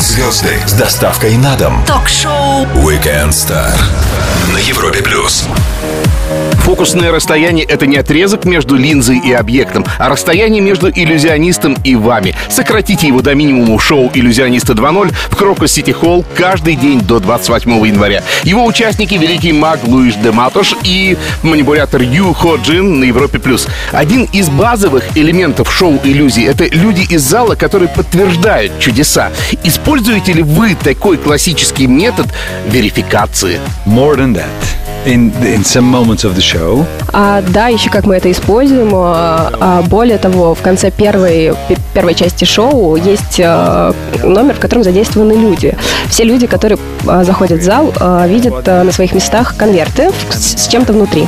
Звезды 0.00 0.56
с 0.66 0.72
доставкой 0.72 1.36
на 1.36 1.56
дом. 1.56 1.84
Ток-шоу 1.86 2.64
Weekend 2.74 3.30
Star 3.30 3.78
на 4.52 4.58
Европе 4.58 5.02
плюс. 5.02 5.44
Фокусное 6.68 7.10
расстояние— 7.10 7.64
это 7.66 7.86
не 7.86 7.96
отрезок 7.96 8.44
между 8.44 8.76
линзой 8.76 9.18
и 9.24 9.32
объектом, 9.32 9.86
а 9.98 10.10
расстояние 10.10 10.60
между 10.60 10.90
иллюзионистом 10.90 11.78
и 11.82 11.96
вами. 11.96 12.34
Сократите 12.50 13.06
его 13.06 13.22
до 13.22 13.34
минимума 13.34 13.78
в 13.78 13.82
шоу 13.82 14.10
«Иллюзиониста 14.12 14.74
2.0» 14.74 15.14
в 15.30 15.34
Крокус 15.34 15.72
Сити 15.72 15.92
Холл 15.92 16.26
каждый 16.36 16.76
день 16.76 17.00
до 17.00 17.20
28 17.20 17.86
января. 17.86 18.22
Его 18.42 18.66
участники— 18.66 19.14
великий 19.18 19.54
маг 19.54 19.80
Луиш 19.86 20.16
де 20.16 20.30
Матош 20.30 20.74
и 20.84 21.16
манипулятор 21.42 22.02
Ю 22.02 22.34
Хо 22.34 22.56
Джин 22.56 23.00
на 23.00 23.04
Европе+. 23.04 23.38
плюс. 23.38 23.66
Один 23.90 24.24
из 24.24 24.50
базовых 24.50 25.16
элементов 25.16 25.72
шоу 25.72 25.98
иллюзий— 26.04 26.44
это 26.46 26.66
люди 26.66 27.06
из 27.08 27.22
зала, 27.22 27.54
которые 27.54 27.88
подтверждают 27.88 28.78
чудеса. 28.78 29.30
Используете 29.64 30.34
ли 30.34 30.42
вы 30.42 30.74
такой 30.74 31.16
классический 31.16 31.86
метод 31.86 32.26
верификации? 32.66 33.58
More 33.86 34.16
than 34.18 34.34
that. 34.34 34.87
In, 35.08 35.32
in 35.42 35.64
some 35.64 35.86
moments 35.90 36.22
of 36.24 36.34
the 36.36 36.42
show, 36.42 36.84
А, 37.14 37.40
да, 37.48 37.68
еще 37.68 37.88
как 37.88 38.04
мы 38.04 38.16
это 38.16 38.30
используем. 38.30 38.90
а, 38.94 39.50
а, 39.58 39.82
более 39.82 40.18
того, 40.18 40.54
в 40.54 40.60
конце 40.60 40.90
первой, 40.90 41.54
пе- 41.66 41.78
первой 41.94 42.14
части 42.14 42.44
шоу 42.44 42.94
есть 42.96 43.40
а, 43.42 43.94
номер, 44.22 44.54
в 44.56 44.58
котором 44.58 44.84
задействованы 44.84 45.32
люди. 45.32 45.74
Все 46.10 46.24
люди, 46.24 46.46
которые 46.46 46.78
а, 47.06 47.24
заходят 47.24 47.60
в 47.60 47.64
зал, 47.64 47.90
а, 47.98 48.26
видят 48.26 48.68
а, 48.68 48.84
на 48.84 48.92
своих 48.92 49.14
местах 49.14 49.54
конверты 49.56 50.10
с, 50.30 50.64
с 50.64 50.68
чем-то 50.68 50.92
внутри. 50.92 51.26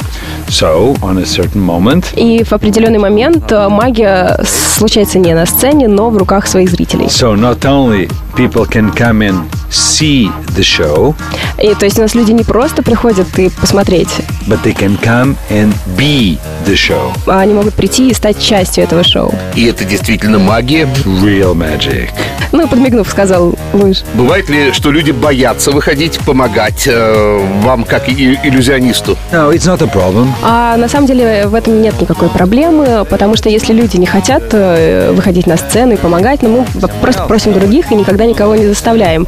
so 0.49 0.95
on 1.01 1.17
a 1.19 1.25
certain 1.25 1.65
moment, 1.65 2.05
И 2.17 2.45
в 2.45 2.53
определенный 2.53 2.99
момент 2.99 3.51
а, 3.51 3.71
магия 3.71 4.39
случается 4.77 5.19
не 5.19 5.33
на 5.33 5.47
сцене, 5.47 5.89
но 5.89 6.11
в 6.11 6.19
руках 6.19 6.47
своих 6.47 6.71
зрителей. 6.71 7.07
so 7.07 7.35
not 7.35 7.61
only 7.61 8.11
people 8.37 8.67
can 8.69 8.93
come 8.95 9.21
and 9.23 9.41
see 9.71 10.31
the 10.57 10.63
show, 10.63 11.15
И 11.63 11.75
то 11.75 11.87
есть 11.87 11.99
у 11.99 12.03
нас 12.03 12.15
люди 12.15 12.33
не 12.33 12.43
просто 12.45 12.83
приходят 12.83 13.27
и 13.39 13.51
посмотреть, 13.71 14.09
but 14.49 14.61
they 14.65 14.75
can 14.75 14.97
come 14.99 15.37
and 15.49 15.73
be 15.97 16.39
the 16.67 16.75
show. 16.75 17.13
а 17.27 17.41
они 17.41 17.55
могут 17.55 17.75
прийти 17.75 18.09
и 18.11 18.15
стать 18.15 18.43
частью 18.43 18.83
этого 18.83 19.05
шоу. 19.05 19.33
И 19.55 19.65
это 19.67 19.85
действительно 19.85 20.41
магия. 20.41 20.89
Real 21.05 21.55
magic. 21.55 22.11
Ну, 22.53 22.67
подмигнув, 22.67 23.09
сказал 23.09 23.55
Луиш. 23.73 24.03
Бывает 24.15 24.49
ли, 24.49 24.73
что 24.73 24.91
люди 24.91 25.11
боятся 25.13 25.71
выходить, 25.71 26.19
помогать 26.21 26.85
э, 26.87 27.41
вам 27.63 27.85
как 27.85 28.09
и- 28.09 28.39
иллюзионисту? 28.43 29.17
No, 29.33 29.53
it's 29.53 29.67
not 29.67 29.83
a 29.83 29.87
problem. 29.87 30.29
А 30.43 30.77
на 30.77 30.89
самом 30.89 31.07
деле 31.07 31.47
в 31.47 31.55
этом 31.55 31.81
нет 31.81 32.01
никакой 32.01 32.29
проблемы, 32.29 33.05
потому 33.09 33.37
что 33.37 33.49
если 33.49 33.73
люди 33.73 33.97
не 33.97 34.07
хотят 34.07 34.43
э, 34.53 35.13
выходить 35.13 35.47
на 35.47 35.57
сцену 35.57 35.93
и 35.95 35.97
помогать, 35.97 36.43
ну 36.43 36.67
мы 36.75 36.89
просто 37.01 37.25
просим 37.25 37.53
других 37.53 37.93
и 37.93 37.95
никогда 37.95 38.27
никого 38.27 38.57
не 38.57 38.67
заставляем. 38.67 39.27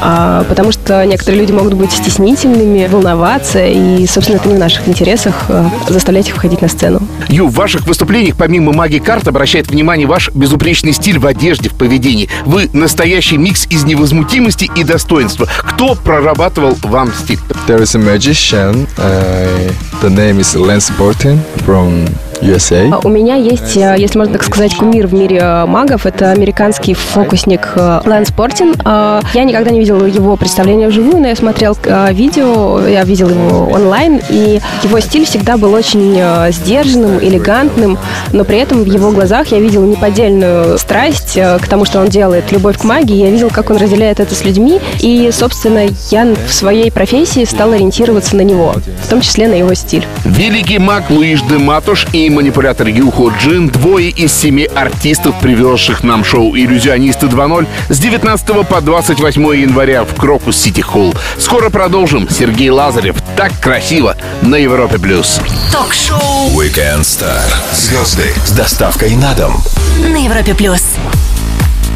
А, 0.00 0.44
потому 0.44 0.72
что 0.72 1.04
некоторые 1.06 1.40
люди 1.40 1.52
могут 1.52 1.74
быть 1.74 1.92
стеснительными, 1.92 2.86
волноваться, 2.86 3.64
и, 3.64 4.06
собственно, 4.06 4.36
это 4.36 4.48
не 4.48 4.54
в 4.54 4.58
наших 4.58 4.88
интересах 4.88 5.44
э, 5.48 5.64
заставлять 5.88 6.28
их 6.28 6.34
выходить 6.34 6.62
на 6.62 6.68
сцену. 6.68 7.00
Ю, 7.28 7.46
в 7.48 7.54
ваших 7.54 7.86
выступлениях 7.86 8.36
помимо 8.36 8.72
магии 8.72 8.98
карт 8.98 9.28
обращает 9.28 9.68
внимание 9.68 10.06
ваш 10.06 10.30
безупречный 10.34 10.92
стиль 10.92 11.18
в 11.18 11.26
одежде, 11.26 11.68
в 11.68 11.74
поведении. 11.74 12.28
Вы 12.44 12.55
настоящий 12.72 13.36
микс 13.36 13.66
из 13.68 13.84
невозмутимости 13.84 14.70
и 14.76 14.84
достоинства. 14.84 15.46
Кто 15.58 15.94
прорабатывал 15.94 16.76
вам 16.82 17.12
стиль? 17.12 17.38
There 17.66 17.82
is 17.82 17.94
a 17.94 17.98
magician. 17.98 18.86
Uh, 18.96 19.72
the 20.00 20.10
name 20.10 20.40
is 20.40 20.54
Lance 20.54 20.90
Burton 20.96 21.40
from 21.64 22.06
USA. 22.40 22.90
А 22.92 23.00
У 23.06 23.08
меня 23.08 23.36
есть, 23.36 23.76
э, 23.76 23.94
если 23.98 24.18
можно 24.18 24.34
так 24.34 24.44
сказать, 24.44 24.74
кумир 24.74 25.06
в 25.06 25.14
мире 25.14 25.38
э, 25.42 25.66
магов. 25.66 26.06
Это 26.06 26.30
американский 26.30 26.94
фокусник 26.94 27.72
э, 27.76 28.00
Лэнс 28.04 28.32
Портин. 28.32 28.74
Я 28.84 29.44
никогда 29.44 29.70
не 29.70 29.78
видела 29.78 30.04
его 30.04 30.36
представления 30.36 30.88
вживую, 30.88 31.20
но 31.20 31.28
я 31.28 31.36
смотрел 31.36 31.76
видео, 32.10 32.86
я 32.86 33.04
видел 33.04 33.28
его 33.28 33.68
онлайн, 33.70 34.20
и 34.28 34.60
его 34.82 35.00
стиль 35.00 35.24
всегда 35.24 35.56
был 35.56 35.72
очень 35.72 36.20
сдержанным, 36.52 37.18
элегантным, 37.18 37.98
но 38.32 38.44
при 38.44 38.58
этом 38.58 38.82
в 38.82 38.86
его 38.86 39.10
глазах 39.10 39.48
я 39.48 39.60
видел 39.60 39.84
неподдельную 39.84 40.78
страсть 40.78 41.34
к 41.34 41.68
тому, 41.68 41.84
что 41.84 42.00
он 42.00 42.08
делает, 42.08 42.52
любовь 42.52 42.78
к 42.78 42.84
магии. 42.84 43.16
Я 43.16 43.30
видел, 43.30 43.50
как 43.50 43.70
он 43.70 43.76
разделяет 43.76 44.20
это 44.20 44.34
с 44.34 44.44
людьми, 44.44 44.80
и, 45.00 45.30
собственно, 45.32 45.86
я 46.10 46.34
в 46.46 46.52
своей 46.52 46.90
профессии 46.90 47.44
стал 47.44 47.72
ориентироваться 47.72 48.36
на 48.36 48.42
него, 48.42 48.74
в 49.04 49.08
том 49.08 49.20
числе 49.20 49.48
на 49.48 49.54
его 49.54 49.74
стиль. 49.74 50.06
Великий 50.24 50.78
маг 50.78 51.10
Луиш 51.10 51.42
де 51.42 51.58
Матуш 51.58 52.06
и 52.12 52.25
манипулятор 52.30 52.88
Юхо 52.88 53.32
Джин– 53.38 53.68
двое 53.70 54.10
из 54.10 54.32
семи 54.32 54.64
артистов, 54.64 55.38
привезших 55.40 56.02
нам 56.02 56.24
шоу 56.24 56.56
«Иллюзионисты 56.56 57.26
2.0» 57.26 57.66
с 57.88 57.98
19 57.98 58.66
по 58.66 58.80
28 58.80 59.42
января 59.56 60.04
в 60.04 60.14
Крокус 60.14 60.56
Сити 60.56 60.80
Холл. 60.80 61.14
Скоро 61.38 61.70
продолжим. 61.70 62.28
Сергей 62.28 62.70
Лазарев. 62.70 63.16
Так 63.36 63.52
красиво 63.60 64.16
на 64.42 64.56
Европе+. 64.56 64.98
плюс. 64.98 65.40
Ток-шоу 65.72 66.50
Weekend 66.50 67.00
Star. 67.02 67.52
Звезды 67.72 68.32
с 68.44 68.50
доставкой 68.52 69.14
на 69.16 69.34
дом. 69.34 69.62
на 70.02 70.16
Европе 70.16 70.54
плюс. 70.54 70.82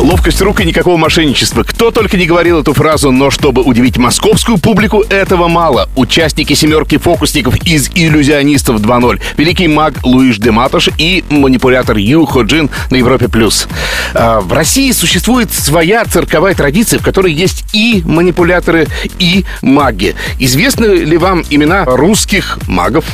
Ловкость 0.00 0.40
рук 0.40 0.60
и 0.62 0.64
никакого 0.64 0.96
мошенничества. 0.96 1.62
Кто 1.62 1.90
только 1.90 2.16
не 2.16 2.24
говорил 2.24 2.60
эту 2.60 2.72
фразу, 2.72 3.10
но 3.12 3.30
чтобы 3.30 3.60
удивить 3.62 3.98
московскую 3.98 4.56
публику, 4.56 5.04
этого 5.10 5.46
мало. 5.46 5.90
Участники 5.94 6.54
семерки 6.54 6.96
фокусников 6.96 7.56
из 7.66 7.90
«Иллюзионистов 7.94 8.80
2.0». 8.80 9.20
Великий 9.36 9.68
маг 9.68 9.94
Луиш 10.02 10.38
де 10.38 10.52
Матош 10.52 10.88
и 10.96 11.22
манипулятор 11.28 11.98
Ю 11.98 12.24
Ходжин 12.24 12.70
на 12.90 12.96
Европе+. 12.96 13.28
плюс. 13.28 13.68
А, 14.14 14.40
В 14.40 14.50
России 14.54 14.90
существует 14.92 15.52
своя 15.52 16.06
цирковая 16.06 16.54
традиция, 16.54 16.98
в 16.98 17.02
которой 17.02 17.34
есть 17.34 17.64
и 17.74 18.02
манипуляторы, 18.06 18.88
и 19.18 19.44
маги. 19.60 20.14
Известны 20.38 20.86
ли 20.86 21.18
вам 21.18 21.44
имена 21.50 21.84
русских 21.84 22.58
магов? 22.66 23.04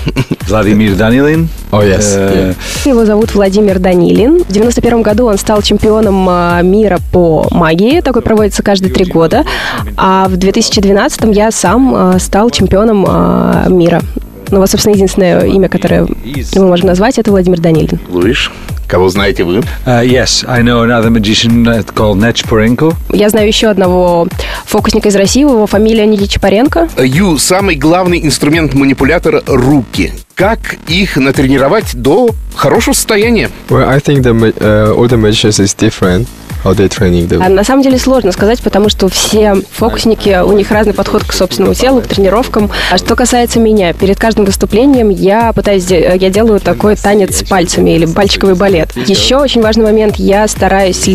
Vladimir 0.49 0.97
Danilin. 0.97 1.49
Oh 1.73 1.83
yes. 1.83 2.17
Yeah. 2.17 2.57
Его 2.85 3.05
зовут 3.05 3.35
Владимир 3.35 3.81
Данилин. 3.81 4.45
В 4.45 4.53
91 4.53 5.03
году 5.03 5.27
он 5.27 5.37
стал 5.37 5.63
чемпионом 5.63 6.27
а, 6.29 6.63
мира 6.77 6.99
по 7.13 7.47
магии. 7.51 8.01
Такой 8.01 8.23
проводится 8.23 8.63
каждые 8.63 8.93
три 8.93 9.05
года. 9.05 9.45
А 9.97 10.29
в 10.29 10.37
2012 10.37 11.37
я 11.37 11.51
сам 11.51 11.95
а, 11.95 12.19
стал 12.19 12.51
чемпионом 12.51 13.05
а, 13.09 13.67
мира. 13.69 14.03
Ну 14.51 14.61
вот, 14.61 14.71
собственно, 14.71 14.95
единственное 14.95 15.41
имя, 15.47 15.69
которое 15.69 16.07
мы 16.55 16.67
можем 16.69 16.87
назвать, 16.87 17.19
это 17.19 17.33
Владимир 17.33 17.59
Данилин. 17.59 17.99
Луиш, 18.09 18.53
кого 18.87 19.09
знаете 19.09 19.43
вы? 19.43 19.59
uh, 19.87 20.05
yes, 20.05 20.45
I 20.47 20.63
know 20.63 20.83
another 20.83 21.11
magician 21.11 21.67
uh, 21.67 21.83
called 21.83 22.19
Nechporenko. 22.19 22.95
Я 23.11 23.29
знаю 23.29 23.49
еще 23.49 23.67
одного 23.67 24.29
фокусника 24.65 25.09
из 25.09 25.17
России, 25.17 25.41
его 25.41 25.67
фамилия 25.67 26.07
Никичапаренко. 26.07 26.89
Ю, 27.03 27.39
самый 27.39 27.75
главный 27.75 28.25
инструмент 28.25 28.75
манипулятора– 28.75 29.43
руки. 29.47 30.13
Как 30.37 30.77
их 30.87 31.17
натренировать 31.17 31.97
до 31.97 32.31
хорошего 32.55 32.95
состояния? 32.95 33.51
Well, 33.69 33.89
I 33.89 33.99
think 33.99 34.23
the 34.23 34.33
uh, 34.61 34.95
all 34.95 35.09
the 35.09 35.17
magicians 35.17 35.59
is 35.59 35.75
different. 35.75 36.29
А 37.43 37.49
на 37.49 37.65
самом 37.65 37.83
деле 37.83 37.99
сложно 37.99 38.33
сказать, 38.33 38.61
потому 38.61 38.89
что 38.89 39.09
все 39.09 39.57
фокусники, 39.73 40.43
у 40.43 40.53
них 40.53 40.71
разный 40.71 40.95
подход 40.95 41.25
к 41.25 41.33
собственному 41.33 41.75
телу, 41.75 42.01
к 42.01 42.07
тренировкам. 42.07 42.71
А 42.91 42.99
что 42.99 43.15
касается 43.17 43.61
меня, 43.61 43.93
перед 43.93 44.19
каждым 44.19 44.45
выступлением 44.45 45.11
я 45.11 45.53
пытаюсь, 45.53 45.89
я 45.91 46.31
делаю 46.31 46.61
такой 46.61 46.97
танец 46.97 47.43
пальцами 47.49 47.91
или 47.91 48.07
пальчиковый 48.07 48.55
балет. 48.55 48.91
Еще 48.97 49.37
очень 49.37 49.63
важный 49.63 49.85
момент, 49.85 50.17
я 50.17 50.47
стараюсь 50.49 51.07
э, 51.09 51.13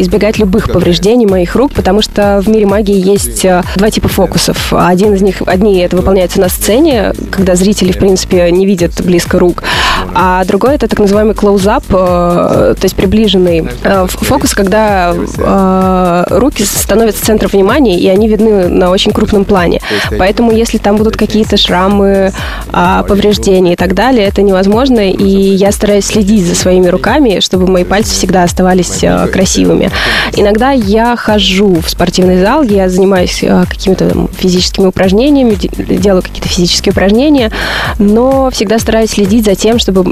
избегать 0.00 0.38
любых 0.38 0.70
повреждений 0.70 1.26
моих 1.26 1.54
рук, 1.54 1.72
потому 1.72 2.02
что 2.02 2.40
в 2.42 2.48
мире 2.48 2.66
магии 2.66 2.96
есть 2.96 3.44
э, 3.44 3.62
два 3.76 3.90
типа 3.90 4.08
фокусов. 4.08 4.72
Один 4.72 5.14
из 5.14 5.22
них, 5.22 5.42
одни 5.46 5.78
это 5.78 5.96
выполняются 5.96 6.40
на 6.40 6.48
сцене, 6.48 7.12
когда 7.30 7.54
зрители, 7.54 7.92
в 7.92 7.98
принципе, 7.98 8.50
не 8.50 8.66
видят 8.66 8.92
близко 9.02 9.38
рук, 9.38 9.62
а 10.14 10.44
другой 10.44 10.76
это 10.76 10.88
так 10.88 10.98
называемый 10.98 11.34
close-up, 11.34 11.84
э, 11.90 12.74
то 12.74 12.84
есть 12.84 12.94
приближенный 12.94 13.66
э, 13.82 14.06
фокус, 14.08 14.54
когда 14.54 15.14
э, 15.14 16.24
руки 16.30 16.62
становятся 16.64 17.24
центром 17.24 17.50
внимания, 17.50 17.98
и 17.98 18.08
они 18.08 18.28
видны 18.28 18.68
на 18.68 18.90
очень 18.90 19.12
крупном 19.12 19.44
плане. 19.44 19.80
Поэтому, 20.18 20.52
если 20.52 20.78
там 20.78 20.96
будут 20.96 21.16
какие-то 21.16 21.56
шрамы, 21.56 22.32
а, 22.72 23.02
повреждения 23.02 23.74
и 23.74 23.76
так 23.76 23.94
далее, 23.94 24.26
это 24.26 24.42
невозможно, 24.42 25.10
и 25.10 25.26
я 25.26 25.72
стараюсь 25.72 26.06
следить 26.06 26.46
за 26.46 26.54
своими 26.54 26.86
руками, 26.88 27.40
чтобы 27.40 27.66
мои 27.66 27.84
пальцы 27.84 28.12
всегда 28.12 28.44
оставались 28.44 29.04
красивыми. 29.32 29.90
Иногда 30.36 30.70
я 30.70 31.16
хожу 31.16 31.80
в 31.80 31.90
спортивный 31.90 32.40
зал, 32.40 32.62
я 32.62 32.88
занимаюсь 32.88 33.44
какими-то 33.68 34.28
физическими 34.36 34.86
упражнениями, 34.86 35.54
де- 35.54 35.96
делаю 35.96 36.22
какие-то 36.22 36.48
физические 36.48 36.92
упражнения, 36.92 37.50
но 37.98 38.50
всегда 38.50 38.78
стараюсь 38.78 39.10
следить 39.10 39.44
за 39.44 39.54
тем, 39.54 39.78
чтобы 39.78 40.03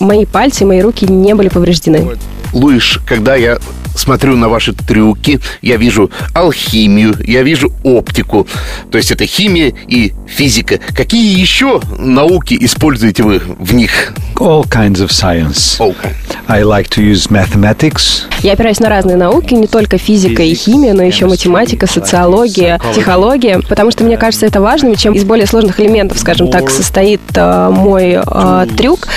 мои 0.00 0.24
пальцы, 0.24 0.64
мои 0.64 0.80
руки 0.80 1.06
не 1.06 1.34
были 1.34 1.48
повреждены. 1.48 2.16
Луиш, 2.52 3.00
когда 3.06 3.36
я 3.36 3.58
смотрю 3.94 4.36
на 4.36 4.48
ваши 4.48 4.72
трюки, 4.72 5.40
я 5.60 5.76
вижу 5.76 6.10
алхимию, 6.34 7.14
я 7.24 7.42
вижу 7.42 7.72
оптику. 7.82 8.46
То 8.90 8.98
есть 8.98 9.10
это 9.10 9.26
химия 9.26 9.74
и 9.86 10.12
физика. 10.26 10.78
Какие 10.94 11.38
еще 11.38 11.80
науки 11.98 12.56
используете 12.60 13.22
вы 13.22 13.40
в 13.58 13.74
них? 13.74 14.14
All 14.36 14.64
kinds 14.64 15.04
of 15.04 15.08
science. 15.08 15.76
Олка. 15.80 16.12
I 16.46 16.62
like 16.62 16.88
to 16.90 17.02
use 17.02 17.28
mathematics. 17.28 18.22
Я 18.40 18.52
опираюсь 18.52 18.78
на 18.78 18.88
разные 18.88 19.16
науки, 19.16 19.52
не 19.54 19.66
только 19.66 19.98
физика 19.98 20.42
и 20.42 20.54
химия, 20.54 20.94
но 20.94 21.02
еще 21.02 21.26
математика, 21.26 21.86
социология, 21.86 22.80
психология, 22.92 23.60
потому 23.68 23.90
что 23.90 24.04
мне 24.04 24.16
кажется 24.16 24.46
это 24.46 24.60
важным, 24.60 24.94
чем 24.94 25.14
из 25.14 25.24
более 25.24 25.46
сложных 25.46 25.80
элементов, 25.80 26.18
скажем 26.18 26.50
так, 26.50 26.70
состоит 26.70 27.20
э, 27.34 27.68
мой 27.70 28.18
э, 28.24 28.66
трюк, 28.76 29.08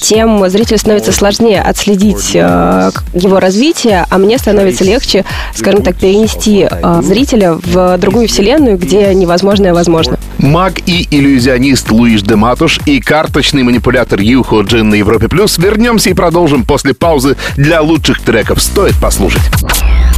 тем 0.00 0.48
зрителю 0.48 0.78
становится 0.78 1.12
сложнее 1.12 1.60
отследить 1.60 2.34
э, 2.34 2.90
его 3.14 3.40
развитие, 3.40 4.06
а 4.08 4.18
мне 4.18 4.38
становится 4.38 4.84
легче, 4.84 5.24
скажем 5.54 5.82
так, 5.82 5.96
перенести 5.96 6.66
э, 6.70 7.00
зрителя 7.02 7.54
в 7.54 7.98
другую 7.98 8.28
вселенную, 8.28 8.76
где 8.78 9.14
невозможное 9.14 9.74
возможно. 9.74 10.18
Маг 10.38 10.80
и 10.86 11.06
иллюзионист 11.10 11.90
Луиш 11.90 12.22
де 12.22 12.36
Матуш 12.36 12.80
и 12.84 13.00
карточный 13.00 13.62
манипулятор 13.62 14.20
Юхо 14.20 14.62
Джин 14.62 14.88
на 14.88 14.96
Европе 14.96 15.28
Плюс. 15.28 15.58
Вернемся 15.58 16.10
и 16.10 16.14
продолжим 16.14 16.64
после 16.64 16.94
паузы 16.94 17.36
для 17.56 17.80
лучших 17.80 18.20
треков. 18.20 18.62
Стоит 18.62 18.96
послушать. 19.00 19.42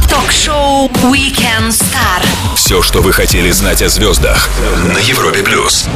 Ток-шоу 0.09 0.87
Weekend 1.11 1.69
Star. 1.69 2.25
Все, 2.55 2.81
что 2.81 3.01
вы 3.01 3.11
хотели 3.13 3.51
знать 3.51 3.81
о 3.81 3.89
звездах 3.89 4.49
на 4.93 4.99
Европе 4.99 5.43
плюс. 5.43 5.87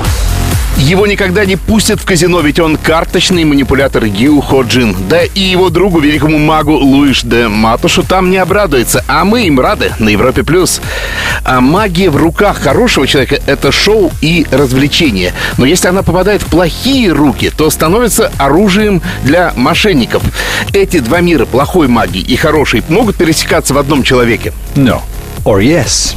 Его 0.79 1.05
никогда 1.05 1.45
не 1.45 1.57
пустят 1.57 1.99
в 1.99 2.05
казино, 2.05 2.39
ведь 2.39 2.59
он 2.59 2.77
карточный 2.77 3.43
манипулятор 3.43 4.05
Ю 4.05 4.39
Хо 4.41 4.61
Джин. 4.61 4.95
Да 5.09 5.21
и 5.23 5.41
его 5.41 5.69
другу, 5.69 5.99
великому 5.99 6.37
магу 6.39 6.71
Луиш 6.71 7.23
де 7.23 7.47
Матушу, 7.49 8.01
там 8.01 8.31
не 8.31 8.37
обрадуется. 8.37 9.03
А 9.07 9.25
мы 9.25 9.45
им 9.45 9.59
рады 9.59 9.91
на 9.99 10.09
Европе+. 10.09 10.43
плюс. 10.43 10.81
А 11.43 11.59
магия 11.59 12.09
в 12.09 12.15
руках 12.15 12.59
хорошего 12.59 13.05
человека— 13.05 13.39
это 13.45 13.71
шоу 13.71 14.11
и 14.21 14.47
развлечение. 14.51 15.33
Но 15.57 15.65
если 15.65 15.89
она 15.89 16.01
попадает 16.01 16.41
в 16.41 16.45
плохие 16.45 17.11
руки, 17.11 17.51
то 17.55 17.69
становится 17.69 18.31
оружием 18.37 19.01
для 19.23 19.53
мошенников. 19.55 20.23
Эти 20.73 20.99
два 20.99 21.19
мира, 21.19 21.45
плохой 21.45 21.87
магии 21.87 22.21
и 22.21 22.35
хорошей, 22.37 22.83
могут 22.87 23.17
пересекаться 23.17 23.73
в 23.73 23.77
одном 23.77 24.01
человеке. 24.03 24.53
no 24.75 25.01
or 25.45 25.61
yes 25.61 26.15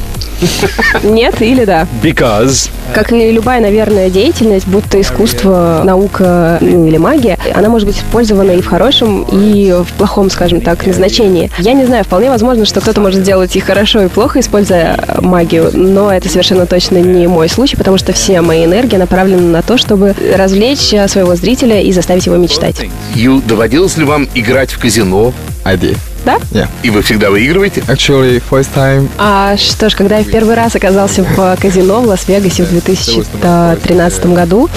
Нет 1.03 1.41
или 1.41 1.65
да? 1.65 1.87
because 2.01 2.69
Как 2.93 3.11
и 3.11 3.31
любая, 3.31 3.61
наверное, 3.61 4.09
деятельность, 4.09 4.67
будь 4.67 4.85
то 4.89 4.99
искусство, 4.99 5.81
наука 5.83 6.57
ну, 6.61 6.87
или 6.87 6.97
магия, 6.97 7.37
она 7.53 7.69
может 7.69 7.87
быть 7.87 7.97
использована 7.97 8.51
и 8.51 8.61
в 8.61 8.67
хорошем, 8.67 9.23
и 9.23 9.71
в 9.71 9.93
плохом, 9.93 10.29
скажем 10.29 10.61
так, 10.61 10.85
назначении. 10.85 11.49
Я 11.59 11.73
не 11.73 11.85
знаю, 11.85 12.03
вполне 12.03 12.29
возможно, 12.29 12.65
что 12.65 12.81
кто-то 12.81 13.01
может 13.01 13.21
сделать 13.21 13.55
и 13.55 13.59
хорошо, 13.59 14.03
и 14.03 14.07
плохо, 14.07 14.39
используя 14.39 14.99
магию, 15.21 15.71
но 15.73 16.13
это 16.13 16.29
совершенно 16.29 16.65
точно 16.65 16.97
не 16.97 17.27
мой 17.27 17.49
случай, 17.49 17.75
потому 17.75 17.97
что 17.97 18.13
все 18.13 18.41
мои 18.41 18.65
энергии 18.65 18.97
направлены 18.97 19.47
на 19.47 19.61
то, 19.61 19.77
чтобы 19.77 20.15
развлечь 20.35 20.93
э, 20.93 21.07
своего 21.07 21.35
зрителя 21.35 21.81
и 21.81 21.91
заставить 21.91 22.25
его 22.25 22.37
мечтать. 22.37 22.81
Ю, 23.15 23.41
доводилось 23.41 23.97
ли 23.97 24.03
вам 24.03 24.27
играть 24.35 24.71
в 24.71 24.79
казино? 24.79 25.33
I 25.65 25.77
did. 25.77 25.97
Да? 26.25 26.37
Yeah. 26.51 26.67
И 26.83 26.89
вы 26.89 27.01
всегда 27.01 27.29
выигрываете? 27.29 27.81
Actually, 27.87 28.41
first 28.49 28.69
time 28.75 29.09
А 29.17 29.57
что 29.57 29.89
ж, 29.89 29.95
когда 29.95 30.17
я 30.19 30.23
в 30.23 30.31
первый 30.31 30.55
раз 30.55 30.75
оказался 30.75 31.23
в 31.23 31.57
казино 31.61 32.01
в 32.01 32.07
Лас-Вегасе 32.07 32.63
в 32.63 32.69
2013 32.69 34.25
году, 34.27 34.69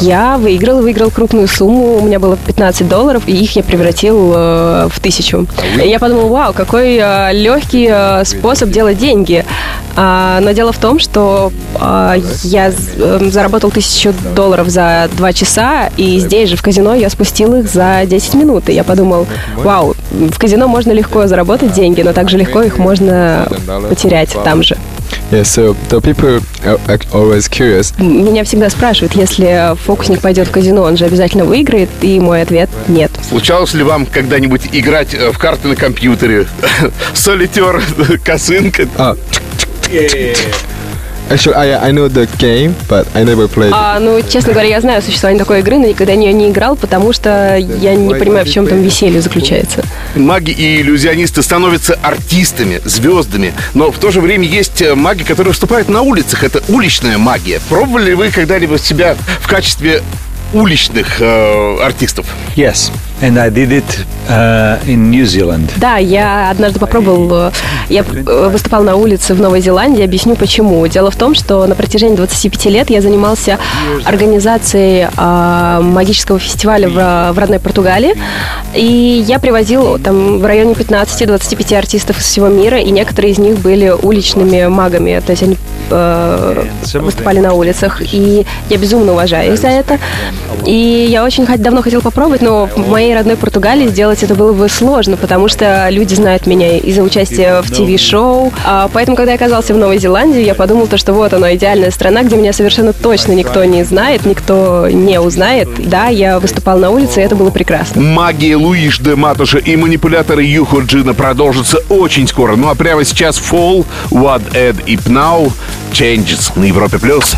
я 0.00 0.36
выиграл, 0.38 0.80
выиграл 0.82 1.10
крупную 1.10 1.48
сумму. 1.48 1.98
У 1.98 2.04
меня 2.04 2.18
было 2.18 2.36
15 2.36 2.88
долларов, 2.88 3.22
и 3.26 3.32
их 3.32 3.56
я 3.56 3.62
превратил 3.62 4.32
э, 4.34 4.88
в 4.90 5.00
тысячу. 5.00 5.46
И 5.82 5.88
я 5.88 5.98
подумал, 5.98 6.28
вау, 6.28 6.52
какой 6.52 6.96
э, 7.00 7.32
легкий 7.32 7.88
э, 7.90 8.24
способ 8.24 8.70
делать 8.70 8.98
деньги. 8.98 9.44
А, 9.94 10.40
но 10.40 10.52
дело 10.52 10.72
в 10.72 10.78
том, 10.78 10.98
что 10.98 11.52
а, 11.74 12.16
я 12.44 12.70
з- 12.70 12.76
э, 12.96 13.28
заработал 13.30 13.70
тысячу 13.70 14.14
долларов 14.34 14.68
за 14.70 15.10
два 15.16 15.34
часа, 15.34 15.90
и 15.98 16.18
здесь 16.18 16.48
же 16.48 16.56
в 16.56 16.62
казино 16.62 16.94
я 16.94 17.10
спустил 17.10 17.54
их 17.56 17.68
за 17.68 18.02
10 18.06 18.34
минут. 18.34 18.68
И 18.70 18.72
я 18.72 18.84
подумал, 18.84 19.26
вау, 19.56 19.94
в 20.10 20.38
казино 20.38 20.66
можно 20.66 20.91
легко 20.92 21.26
заработать 21.26 21.72
деньги, 21.72 22.02
но 22.02 22.12
также 22.12 22.38
легко 22.38 22.62
их 22.62 22.78
можно 22.78 23.48
потерять 23.88 24.36
там 24.44 24.62
же. 24.62 24.76
Yeah, 25.30 25.44
so 25.44 25.76
the 25.88 26.00
people 26.00 26.42
are 26.64 27.00
always 27.12 27.48
curious. 27.48 27.92
Меня 28.02 28.44
всегда 28.44 28.68
спрашивают, 28.70 29.14
если 29.14 29.74
фокусник 29.84 30.20
пойдет 30.20 30.48
в 30.48 30.50
казино, 30.50 30.82
он 30.82 30.96
же 30.96 31.06
обязательно 31.06 31.44
выиграет, 31.44 31.88
и 32.02 32.20
мой 32.20 32.42
ответ– 32.42 32.68
нет. 32.88 33.10
Случалось 33.28 33.72
ли 33.74 33.82
вам 33.82 34.06
когда-нибудь 34.06 34.68
играть 34.72 35.14
э, 35.14 35.32
в 35.32 35.38
карты 35.38 35.68
на 35.68 35.76
компьютере? 35.76 36.46
Солитер, 37.14 37.82
косынка. 38.24 38.82
Ah. 38.96 39.16
Actually, 41.30 41.54
I 41.54 41.88
I 41.88 41.92
know 41.92 42.08
the 42.08 42.26
game, 42.38 42.74
but 42.88 43.06
I 43.14 43.24
never 43.24 43.48
played. 43.48 43.72
А, 43.72 43.98
ну, 43.98 44.20
честно 44.28 44.52
говоря, 44.52 44.68
я 44.68 44.80
знаю 44.80 44.98
о 44.98 45.02
существовании 45.02 45.38
такой 45.38 45.60
игры, 45.60 45.78
но 45.78 45.86
никогда 45.86 46.12
в 46.12 46.16
нее 46.16 46.32
не 46.32 46.50
играл, 46.50 46.76
потому 46.76 47.12
что 47.12 47.56
я 47.56 47.94
не 47.94 48.14
понимаю, 48.14 48.44
в 48.44 48.50
чем 48.50 48.66
там 48.66 48.82
веселье 48.82 49.20
заключается. 49.20 49.84
Маги 50.14 50.50
и 50.50 50.80
иллюзионисты 50.80 51.42
становятся 51.42 51.98
артистами, 52.02 52.80
звездами, 52.84 53.54
но 53.74 53.90
в 53.90 53.98
то 53.98 54.10
же 54.10 54.20
время 54.20 54.46
есть 54.46 54.82
э, 54.82 54.94
маги, 54.94 55.22
которые 55.22 55.52
выступают 55.52 55.88
на 55.88 56.02
улицах. 56.02 56.44
Это 56.44 56.62
уличная 56.68 57.18
магия. 57.18 57.60
Пробовали 57.68 58.10
ли 58.10 58.14
вы 58.14 58.30
когда-либо 58.30 58.78
себя 58.78 59.16
в 59.40 59.48
качестве 59.48 60.02
уличных 60.52 61.20
э, 61.20 61.78
артистов? 61.82 62.26
yes 62.56 62.90
and 63.22 63.38
I 63.38 63.50
did 63.50 63.70
it 63.70 64.06
uh, 64.28 64.78
in 64.86 65.10
New 65.10 65.24
Zealand 65.24 65.70
Да, 65.76 65.96
я 65.96 66.50
однажды 66.50 66.80
попробовал, 66.80 67.48
э, 67.48 67.52
я 67.88 68.00
э, 68.02 68.48
выступал 68.50 68.82
на 68.82 68.96
улице 68.96 69.34
в 69.34 69.40
Новой 69.40 69.60
Зеландии, 69.60 70.02
объясню 70.02 70.34
почему. 70.34 70.86
Дело 70.88 71.10
в 71.10 71.16
том, 71.16 71.34
что 71.34 71.66
на 71.66 71.74
протяжении 71.74 72.16
25 72.16 72.66
лет 72.66 72.90
я 72.90 73.00
занимался 73.00 73.58
организацией 74.04 75.08
а, 75.16 75.80
магического 75.80 76.38
фестиваля 76.38 76.88
в, 76.88 77.32
в 77.32 77.38
родной 77.38 77.60
Португалии, 77.60 78.14
и 78.74 79.24
я 79.26 79.38
привозил 79.38 79.98
там 79.98 80.38
в 80.38 80.44
районе 80.44 80.72
15-25 80.72 81.76
артистов 81.76 82.18
из 82.18 82.24
всего 82.24 82.48
мира, 82.48 82.78
и 82.78 82.90
некоторые 82.90 83.32
из 83.32 83.38
них 83.38 83.58
были 83.58 83.90
уличными 83.90 84.66
магами, 84.66 85.22
то 85.24 85.30
есть 85.30 85.42
они 85.42 85.56
э, 85.90 86.64
выступали 86.94 87.38
на 87.38 87.52
улицах, 87.52 88.02
и 88.12 88.44
я 88.68 88.76
безумно 88.76 89.12
уважаю 89.12 89.52
их 89.52 89.60
за 89.60 89.68
это. 89.68 89.98
И 90.66 91.06
я 91.10 91.24
очень 91.24 91.46
давно 91.58 91.82
хотела 91.82 92.00
попробовать, 92.00 92.42
но 92.42 92.66
в 92.66 92.88
моей 92.88 93.14
родной 93.14 93.36
Португалии 93.36 93.88
сделать 93.88 94.22
это 94.22 94.34
было 94.34 94.52
бы 94.52 94.68
сложно, 94.68 95.16
потому 95.16 95.48
что 95.48 95.88
люди 95.90 96.14
знают 96.14 96.46
меня 96.46 96.78
из-за 96.78 97.02
участия 97.02 97.62
в 97.62 97.70
ТВ-шоу. 97.70 98.52
А, 98.64 98.88
поэтому, 98.92 99.16
когда 99.16 99.32
я 99.32 99.36
оказался 99.36 99.74
в 99.74 99.76
Новой 99.76 99.98
Зеландии, 99.98 100.42
я 100.42 100.54
подумал, 100.54 100.86
то, 100.86 100.96
что 100.96 101.12
вот 101.12 101.32
она, 101.32 101.54
идеальная 101.54 101.90
страна, 101.90 102.22
где 102.22 102.36
меня 102.36 102.52
совершенно 102.52 102.92
точно 102.92 103.32
никто 103.32 103.64
не 103.64 103.84
знает, 103.84 104.24
никто 104.24 104.88
не 104.88 105.20
узнает. 105.20 105.68
Да, 105.78 106.08
я 106.08 106.38
выступал 106.38 106.78
на 106.78 106.90
улице, 106.90 107.20
и 107.20 107.24
это 107.24 107.34
было 107.34 107.50
прекрасно. 107.50 108.00
Магия 108.00 108.56
Луиш 108.56 108.98
де 108.98 109.14
Матуша 109.14 109.58
и 109.58 109.76
манипуляторы 109.76 110.44
Юхо 110.44 110.80
Джина 110.80 111.14
продолжится 111.14 111.78
очень 111.88 112.28
скоро. 112.28 112.56
Ну 112.56 112.68
а 112.68 112.74
прямо 112.74 113.04
сейчас 113.04 113.38
Fall, 113.38 113.84
What 114.10 114.52
Ed 114.52 114.82
и 114.86 114.96
Pnau 114.96 115.52
Changes 115.92 116.52
на 116.56 116.64
Европе+. 116.64 116.98
плюс. 116.98 117.34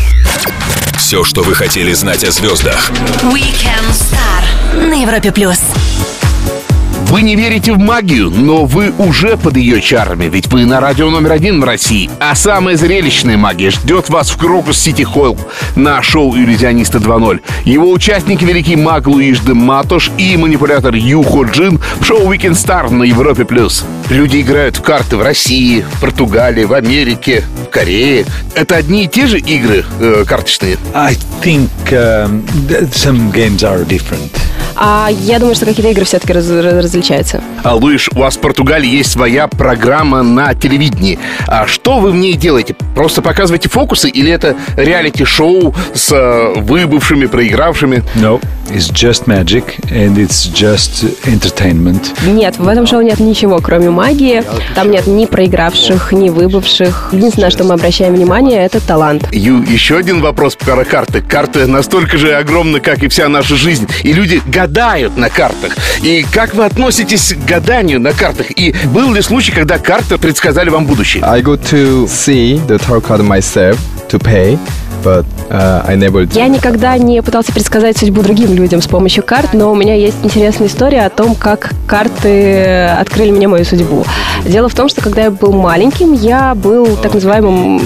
Все, 1.05 1.23
что 1.23 1.43
вы 1.43 1.53
хотели 1.53 1.93
знать 1.93 2.23
о 2.23 2.31
звездах 2.31 2.89
Weekend 3.21 3.91
Star 3.91 4.87
на 4.87 4.99
Европе 5.03 5.31
плюс. 5.31 5.59
Вы 7.07 7.21
не 7.21 7.35
верите 7.35 7.71
в 7.71 7.77
магию, 7.77 8.31
но 8.31 8.65
вы 8.65 8.91
уже 8.97 9.37
под 9.37 9.57
ее 9.57 9.79
чарами, 9.79 10.25
ведь 10.25 10.47
вы 10.47 10.65
на 10.65 10.79
радио 10.79 11.11
номер 11.11 11.33
один 11.33 11.61
в 11.61 11.63
России. 11.63 12.09
А 12.19 12.33
самая 12.33 12.75
зрелищная 12.75 13.37
магия 13.37 13.69
ждет 13.69 14.09
вас 14.09 14.31
в 14.31 14.37
Крокус 14.37 14.79
Сити 14.79 15.03
Холл 15.03 15.37
на 15.75 16.01
шоу 16.01 16.35
«Иллюзиониста 16.35 16.97
2.0». 16.97 17.41
Его 17.63 17.91
участники 17.91 18.43
великий 18.43 18.75
маг 18.75 19.05
Луиш 19.05 19.39
де 19.39 19.53
Матош 19.53 20.11
и 20.17 20.35
манипулятор 20.35 20.95
Юхо 20.95 21.43
Джин 21.43 21.79
в 21.99 22.03
шоу 22.03 22.33
«Weekend 22.33 22.53
Star» 22.53 22.89
на 22.89 23.03
Европе+. 23.03 23.45
плюс. 23.45 23.85
Люди 24.09 24.41
играют 24.41 24.77
в 24.77 24.81
карты 24.81 25.15
в 25.15 25.21
России, 25.21 25.85
в 25.93 26.01
Португалии, 26.01 26.63
в 26.63 26.73
Америке, 26.73 27.43
в 27.63 27.69
Корее. 27.69 28.25
Это 28.55 28.77
одни 28.77 29.03
и 29.03 29.07
те 29.07 29.27
же 29.27 29.37
игры 29.37 29.85
э, 29.99 30.25
карточные? 30.27 30.77
I 30.95 31.15
think 31.43 31.69
um, 31.91 32.43
some 32.91 33.31
games 33.31 33.63
are 33.63 33.85
different 33.87 34.31
А 34.75 35.09
я 35.11 35.39
думаю, 35.39 35.55
что 35.55 35.65
какие-то 35.65 35.91
игры 35.91 36.05
все-таки 36.05 36.33
раз- 36.33 36.49
раз- 36.49 36.83
различаются. 36.83 37.41
А, 37.63 37.75
Луиш, 37.75 38.09
у 38.13 38.19
вас 38.19 38.35
в 38.37 38.39
Португалии 38.41 38.89
есть 38.89 39.11
своя 39.11 39.47
программа 39.47 40.21
на 40.23 40.53
телевидении. 40.53 41.17
А 41.47 41.65
что 41.67 41.99
вы 41.99 42.11
в 42.11 42.15
ней 42.15 42.33
делаете? 42.33 42.75
Просто 42.95 43.21
показываете 43.21 43.69
фокусы 43.69 44.09
или 44.09 44.31
это 44.31 44.55
реалити-шоу 44.75 45.73
с 45.93 46.11
э, 46.11 46.59
выбывшими, 46.59 47.25
проигравшими? 47.25 48.03
no 48.15 48.41
it's 48.69 48.89
just 48.89 49.27
magic 49.27 49.79
and 49.91 50.17
it's 50.17 50.47
just 50.47 51.03
entertainment 51.27 52.13
Нет, 52.25 52.57
в 52.57 52.67
этом 52.67 52.85
шоу 52.87 53.01
нет 53.01 53.19
ничего, 53.19 53.59
кроме 53.59 53.89
магии. 53.89 54.43
Там 54.73 54.91
нет 54.91 55.07
ни 55.07 55.25
проигравших, 55.25 56.11
ни 56.11 56.29
выбывших. 56.29 57.09
Единственное, 57.11 57.47
на 57.47 57.51
что 57.51 57.63
мы 57.63 57.73
обращаем 57.73 58.13
внимание, 58.13 58.65
это 58.65 58.79
талант. 58.79 59.27
Ю, 59.31 59.61
еще 59.63 59.97
один 59.97 60.21
вопрос 60.21 60.55
про 60.55 60.83
карты. 60.85 61.21
Карты 61.21 61.67
настолько 61.67 62.17
же 62.17 62.33
огромны, 62.35 62.79
как 62.79 63.03
и 63.03 63.07
вся 63.07 63.29
наша 63.29 63.55
жизнь. 63.55 63.87
И 64.03 64.13
люди 64.13 64.41
гадают 64.47 65.17
на 65.17 65.29
картах. 65.29 65.75
И 66.01 66.25
как 66.31 66.53
вы 66.55 66.65
относитесь 66.65 67.33
к 67.33 67.45
гаданию 67.45 67.99
на 67.99 68.11
картах? 68.11 68.47
И 68.57 68.75
был 68.85 69.13
ли 69.13 69.21
случай, 69.21 69.51
когда 69.51 69.77
карты 69.77 70.17
предсказали 70.17 70.69
вам 70.69 70.85
будущее? 70.85 71.23
I 71.23 71.41
go 71.41 71.55
to 71.71 72.05
see 72.07 72.59
the 72.67 72.77
tarot 72.79 73.01
card 73.01 73.21
myself 73.21 73.77
to 74.09 74.19
pay, 74.19 74.57
but 75.03 75.25
uh, 75.49 75.85
I 75.87 75.95
never. 75.95 76.27
Я 76.33 76.47
никогда 76.47 76.97
не 76.97 77.21
пытался 77.21 77.51
предсказать 77.51 77.97
судьбу 77.97 78.21
другим 78.21 78.54
людям 78.55 78.81
с 78.81 78.87
помощью 78.87 79.23
карт, 79.23 79.53
но 79.53 79.71
у 79.71 79.75
меня 79.75 79.95
есть 79.95 80.17
интересная 80.23 80.67
история 80.67 81.05
о 81.05 81.09
том, 81.09 81.35
как 81.35 81.71
карты 81.87 82.85
открыли 82.85 83.31
мне 83.31 83.47
мою 83.47 83.65
судьбу. 83.65 84.05
Дело 84.45 84.69
в 84.69 84.75
том, 84.75 84.89
что 84.89 85.01
когда 85.01 85.23
я 85.23 85.31
был 85.31 85.53
маленьким, 85.53 86.13
я 86.13 86.55
был 86.55 86.97
так 86.97 87.13
называемым 87.13 87.81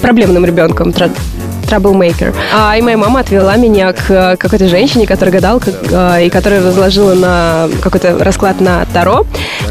проблемным 0.00 0.44
ребенком, 0.44 0.92
troublemaker. 1.64 2.34
А, 2.54 2.76
и 2.76 2.82
моя 2.82 2.96
мама 2.96 3.20
отвела 3.20 3.56
меня 3.56 3.92
к 3.92 4.36
какой-то 4.36 4.68
женщине, 4.68 5.06
которая 5.06 5.32
гадалка, 5.32 5.70
а, 5.92 6.18
и 6.18 6.30
которая 6.30 6.62
возложила 6.62 7.14
на 7.14 7.68
какой-то 7.82 8.18
расклад 8.22 8.60
на 8.60 8.84
Таро, 8.92 9.26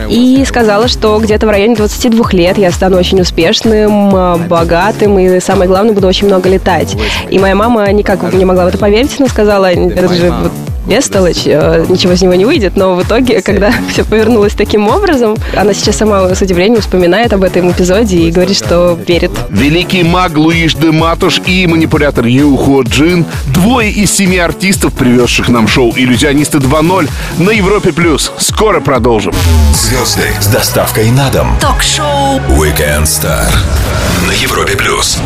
и 0.09 0.43
сказала, 0.47 0.87
что 0.87 1.19
где-то 1.19 1.47
в 1.47 1.49
районе 1.49 1.75
22 1.75 2.31
лет 2.31 2.57
я 2.57 2.71
стану 2.71 2.97
очень 2.97 3.21
успешным, 3.21 4.15
а, 4.15 4.37
богатым, 4.37 5.17
и 5.19 5.39
самое 5.39 5.67
главное, 5.67 5.93
буду 5.93 6.07
очень 6.07 6.27
много 6.27 6.49
летать. 6.49 6.95
И 7.29 7.39
моя 7.39 7.55
мама 7.55 7.91
никак 7.91 8.33
не 8.33 8.45
могла 8.45 8.65
в 8.65 8.67
это 8.67 8.77
поверить, 8.77 9.15
но 9.19 9.27
сказала, 9.27 9.71
это 9.71 10.13
же 10.13 10.31
вот 10.31 10.51
бестолочь, 10.85 11.43
э, 11.45 11.85
ничего 11.89 12.15
с 12.15 12.21
него 12.21 12.33
не 12.35 12.45
выйдет, 12.45 12.75
но 12.75 12.95
в 12.95 13.03
итоге, 13.03 13.41
когда 13.41 13.73
все 13.89 14.03
повернулось 14.03 14.53
таким 14.53 14.87
образом, 14.87 15.35
она 15.55 15.73
сейчас 15.73 15.97
сама 15.97 16.33
с 16.33 16.41
удивлением 16.41 16.81
вспоминает 16.81 17.33
об 17.33 17.43
этом 17.43 17.71
эпизоде 17.71 18.17
и 18.17 18.31
говорит, 18.31 18.57
что 18.57 18.97
верит. 19.07 19.31
Великий 19.49 20.03
маг 20.03 20.35
Луиш 20.35 20.75
де 20.75 20.91
Матуш 20.91 21.41
и 21.45 21.67
манипулятор 21.67 22.25
Ю 22.25 22.55
Хо 22.57 22.81
Джин– 22.83 23.25
двое 23.53 23.91
из 23.91 24.11
семи 24.11 24.37
артистов, 24.37 24.93
привезших 24.93 25.49
нам 25.49 25.67
шоу 25.67 25.93
«Иллюзионисты 25.95 26.57
2.0» 26.57 27.09
на 27.37 27.49
Европе+. 27.51 27.93
плюс. 27.93 28.31
Скоро 28.37 28.79
продолжим. 28.79 29.33
Звезды 29.73 30.27
с 30.39 30.47
доставкой 30.47 31.11
на 31.11 31.29
дом. 31.29 31.47
Ток-шоу 31.61 32.39
Weekend 32.49 33.03
Star 33.03 33.45
на 34.27 34.31
Европе 34.31 34.75
плюс. 34.75 35.19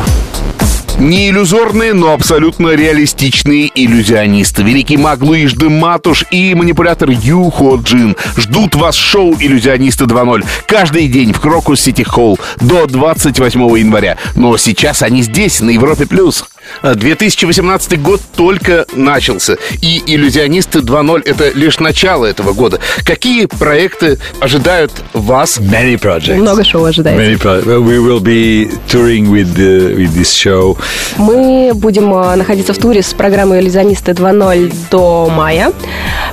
Не 1.00 1.30
иллюзорные, 1.30 1.94
но 1.94 2.14
абсолютно 2.14 2.74
реалистичные 2.74 3.70
иллюзионисты. 3.76 4.64
Великий 4.64 4.98
маг 4.98 5.22
Луиш 5.22 5.54
де 5.54 5.70
Матуш 5.70 6.26
и 6.32 6.56
манипулятор 6.56 7.12
Ю 7.12 7.52
Хо 7.52 7.76
Джин 7.76 8.16
ждут 8.36 8.74
вас 8.74 8.96
шоу 8.96 9.36
«Иллюзионисты 9.40 10.06
2.0» 10.06 10.44
каждый 10.66 11.08
день 11.08 11.34
в 11.34 11.40
Крокус 11.40 11.82
Сити 11.82 12.02
Холл 12.02 12.40
до 12.60 12.88
28 12.88 13.78
января. 13.78 14.18
Но 14.34 14.58
сейчас 14.58 15.04
они 15.04 15.22
здесь, 15.22 15.62
на 15.62 15.70
Европе+. 15.70 16.08
плюс. 16.08 16.46
2018 16.84 18.02
год 18.02 18.22
только 18.36 18.86
начался, 18.94 19.56
и 19.82 20.02
«Иллюзионисты 20.06 20.80
2.0»— 20.80 21.22
это 21.26 21.52
лишь 21.52 21.80
начало 21.80 22.26
этого 22.26 22.54
года. 22.54 22.80
Какие 23.04 23.46
проекты 23.46 24.18
ожидают 24.40 24.92
вас? 25.14 25.60
Many 25.60 26.00
projects. 26.00 26.36
Много 26.36 26.64
шоу 26.64 26.86
ожидается. 26.86 27.24
Many 27.24 27.38
pro- 27.40 27.64
well, 27.66 27.84
we 27.84 28.00
will 28.00 28.20
be 28.22 28.70
touring 28.88 29.30
with 29.30 29.56
the, 29.56 29.96
with 29.96 30.14
this 30.16 30.32
show. 30.34 30.78
Мы 31.18 31.72
будем 31.74 32.14
э, 32.14 32.36
находиться 32.36 32.74
в 32.74 32.78
туре 32.78 33.02
с 33.02 33.14
программой 33.14 33.62
«Иллюзионисты 33.62 34.12
2.0» 34.12 34.74
до 34.92 35.30
мая, 35.30 35.72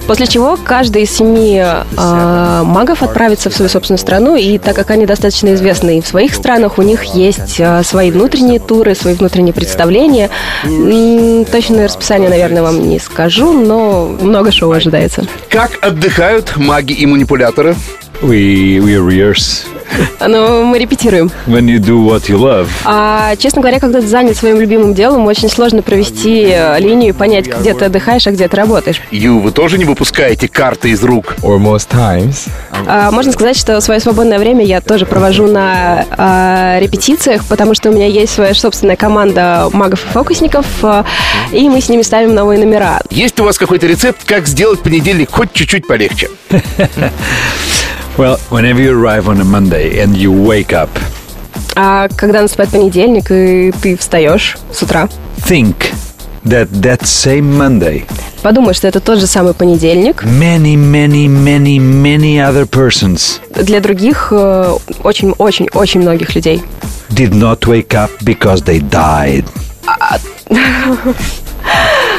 после 0.06 0.26
чего 0.26 0.56
каждый 0.62 1.02
из 1.02 1.10
семи 1.10 1.62
э, 1.62 2.62
магов 2.64 3.02
отправится 3.02 3.50
в 3.50 3.54
свою 3.54 3.68
собственную 3.68 3.98
страну, 3.98 4.36
и 4.36 4.58
так 4.58 4.76
как 4.76 4.90
они 4.90 5.06
достаточно 5.06 5.54
известны 5.54 5.98
и 5.98 6.00
в 6.00 6.06
своих 6.06 6.34
странах, 6.34 6.78
у 6.78 6.82
них 6.82 7.04
есть 7.04 7.56
э, 7.58 7.82
свои 7.84 8.10
внутренние 8.10 8.58
туры, 8.60 8.94
свои 8.94 9.14
внутренние 9.14 9.54
представления. 9.54 10.23
М, 10.64 11.44
Точное 11.44 11.84
расписание, 11.84 12.28
наверное, 12.28 12.62
вам 12.62 12.88
не 12.88 12.98
скажу, 12.98 13.52
но 13.52 14.06
много 14.06 14.50
шоу 14.50 14.72
ожидается. 14.72 15.24
Как 15.48 15.70
отдыхают 15.82 16.56
маги 16.56 16.92
и 16.92 17.06
манипуляторы? 17.06 17.74
We 18.22 18.78
we 18.80 18.96
rehearse 18.96 19.66
Но 20.26 20.64
мы 20.64 20.78
репетируем. 20.78 21.30
when 21.46 21.66
you 21.66 21.78
do 21.78 22.04
what 22.04 22.28
you 22.28 22.36
love. 22.36 22.68
А, 22.84 23.36
честно 23.36 23.60
говоря, 23.60 23.78
когда 23.78 24.00
ты 24.00 24.06
занят 24.06 24.36
своим 24.36 24.60
любимым 24.60 24.92
делом, 24.94 25.26
очень 25.26 25.48
сложно 25.48 25.82
провести 25.82 26.46
э, 26.50 26.80
линию 26.80 27.10
и 27.10 27.12
понять, 27.12 27.46
где 27.46 27.74
ты 27.74 27.84
отдыхаешь, 27.84 28.26
а 28.26 28.32
где 28.32 28.48
ты 28.48 28.56
работаешь. 28.56 29.00
Ю, 29.10 29.38
вы 29.38 29.52
тоже 29.52 29.78
не 29.78 29.84
выпускаете 29.84 30.48
карты 30.48 30.90
из 30.90 31.02
рук? 31.04 31.36
Or 31.42 31.58
most 31.58 31.88
times, 31.92 32.48
А, 32.86 33.10
можно 33.12 33.30
сказать, 33.30 33.56
что 33.56 33.80
свое 33.80 34.00
свободное 34.00 34.38
время 34.38 34.64
я 34.64 34.80
тоже 34.80 35.06
провожу 35.06 35.46
на 35.46 36.04
а, 36.10 36.78
репетициях, 36.80 37.44
потому 37.44 37.74
что 37.74 37.90
у 37.90 37.92
меня 37.92 38.06
есть 38.06 38.34
своя 38.34 38.54
собственная 38.54 38.96
команда 38.96 39.68
магов 39.72 40.04
и 40.04 40.08
фокусников, 40.08 40.66
а, 40.82 41.04
и 41.52 41.68
мы 41.68 41.80
с 41.80 41.88
ними 41.88 42.02
ставим 42.02 42.34
новые 42.34 42.58
номера. 42.58 43.00
Есть 43.10 43.38
у 43.38 43.44
вас 43.44 43.58
какой-то 43.58 43.86
рецепт, 43.86 44.24
как 44.24 44.48
сделать 44.48 44.80
понедельник 44.80 45.30
хоть 45.30 45.52
чуть-чуть 45.52 45.86
полегче? 45.86 46.30
Well, 48.16 48.38
whenever 48.50 48.80
you 48.80 48.92
arrive 48.96 49.28
on 49.28 49.40
a 49.40 49.44
Monday 49.44 50.00
and 50.00 50.16
you 50.16 50.30
wake 50.32 50.72
up, 50.72 50.88
А 51.76 52.08
когда 52.16 52.40
наступает 52.42 52.70
понедельник, 52.70 53.30
и 53.32 53.72
ты 53.82 53.96
встаешь 53.96 54.56
с 54.72 54.82
утра, 54.82 55.08
think 55.38 55.74
that 56.44 56.68
that 56.70 57.00
same 57.02 57.42
Monday, 57.58 58.04
подумай, 58.42 58.74
что 58.74 58.86
это 58.86 59.00
тот 59.00 59.18
же 59.18 59.26
самый 59.26 59.54
понедельник. 59.54 60.22
many, 60.22 60.76
many, 60.76 61.26
many, 61.26 61.78
many 61.80 62.38
other 62.38 62.66
persons 62.66 63.40
Для 63.64 63.80
других 63.80 64.28
э, 64.30 64.76
очень-очень-очень 65.02 66.00
многих 66.02 66.34
людей. 66.36 66.62
did 67.10 67.32
not 67.34 67.66
wake 67.66 67.94
up 67.94 68.10
because 68.24 68.62
they 68.62 68.78
died. 68.78 69.44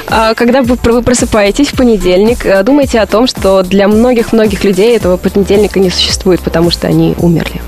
А 0.07 0.33
Когда 0.35 0.61
вы 0.61 0.75
просыпаетесь 0.77 1.69
в 1.69 1.77
понедельник, 1.77 2.45
э, 2.45 2.63
думайте 2.63 2.99
о 2.99 3.07
том, 3.07 3.27
что 3.27 3.63
для 3.63 3.87
многих-многих 3.87 4.63
людей 4.63 4.95
этого 4.95 5.17
понедельника 5.17 5.79
не 5.79 5.89
существует, 5.89 6.41
потому 6.41 6.69
что 6.69 6.87
они 6.87 7.15
умерли. 7.17 7.61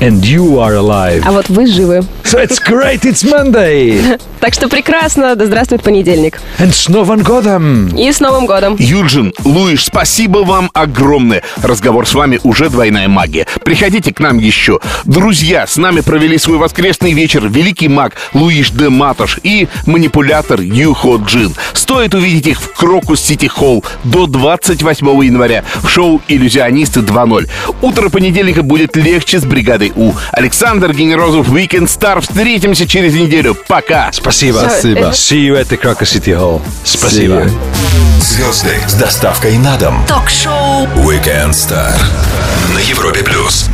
And 0.00 0.22
you 0.22 0.60
are 0.60 0.76
alive. 0.76 1.22
А 1.24 1.32
вот 1.32 1.48
вы 1.48 1.66
живы. 1.66 2.04
So 2.22 2.40
it's 2.40 2.60
great, 2.60 3.00
it's 3.02 3.24
Monday! 3.24 4.20
Так 4.38 4.54
что 4.54 4.68
прекрасно, 4.68 5.34
да 5.34 5.46
здравствует 5.46 5.82
понедельник. 5.82 6.40
And 6.60 6.72
с 6.72 6.88
Новым 6.88 7.22
годом! 7.22 7.88
И 7.88 8.12
с 8.12 8.20
Новым 8.20 8.46
годом! 8.46 8.76
Юджин, 8.78 9.34
Луиш, 9.44 9.86
спасибо 9.86 10.38
вам 10.38 10.70
огромное. 10.74 11.42
Разговор 11.60 12.06
с 12.06 12.14
вами 12.14 12.38
уже 12.44 12.70
двойная 12.70 13.08
магия. 13.08 13.48
Приходите 13.64 14.14
к 14.14 14.20
нам 14.20 14.38
еще. 14.38 14.78
Друзья, 15.04 15.66
с 15.66 15.76
нами 15.76 16.02
провели 16.02 16.38
свой 16.38 16.58
воскресный 16.58 17.14
вечер 17.14 17.48
великий 17.48 17.88
маг 17.88 18.14
Луиш 18.32 18.70
де 18.70 18.88
Матош 18.88 19.40
и 19.42 19.66
манипулятор 19.86 20.60
Юхо 20.60 21.16
Джин. 21.16 21.52
Стоит 21.72 22.14
увидеть 22.14 22.46
их 22.46 22.60
в 22.60 22.72
Крокус 22.74 23.20
Сити 23.20 23.46
Холл 23.46 23.84
до 24.04 24.28
28 24.28 25.24
января 25.24 25.64
в 25.82 25.88
шоу 25.88 26.22
«Иллюзионисты 26.28 27.00
2.0». 27.00 27.48
Утро 27.82 28.08
понедельника 28.08 28.62
будет 28.62 28.94
легче 28.94 29.40
с 29.40 29.44
бригадой 29.44 29.87
У. 29.94 30.12
Александр 30.32 30.92
Генерозов, 30.92 31.48
Weekend 31.48 31.86
Star. 31.86 32.20
Встретимся 32.20 32.86
через 32.86 33.14
неделю. 33.14 33.56
Пока. 33.66 34.10
Спасибо. 34.12 34.58
Спасибо. 34.58 35.10
See 35.10 35.46
you 35.46 35.60
at 35.60 35.68
the 35.68 35.80
Krakow 35.80 36.02
City 36.02 36.36
Hall. 36.38 36.60
Спасибо. 36.84 37.48
Звезды 38.20 38.80
с 38.86 38.94
доставкой 38.94 39.58
на 39.58 39.76
дом. 39.76 40.04
Ток-шоу 40.06 40.86
Weekend 40.96 41.50
Star 41.50 41.94
на 42.74 42.78
Европе 42.78 43.22
плюс. 43.22 43.68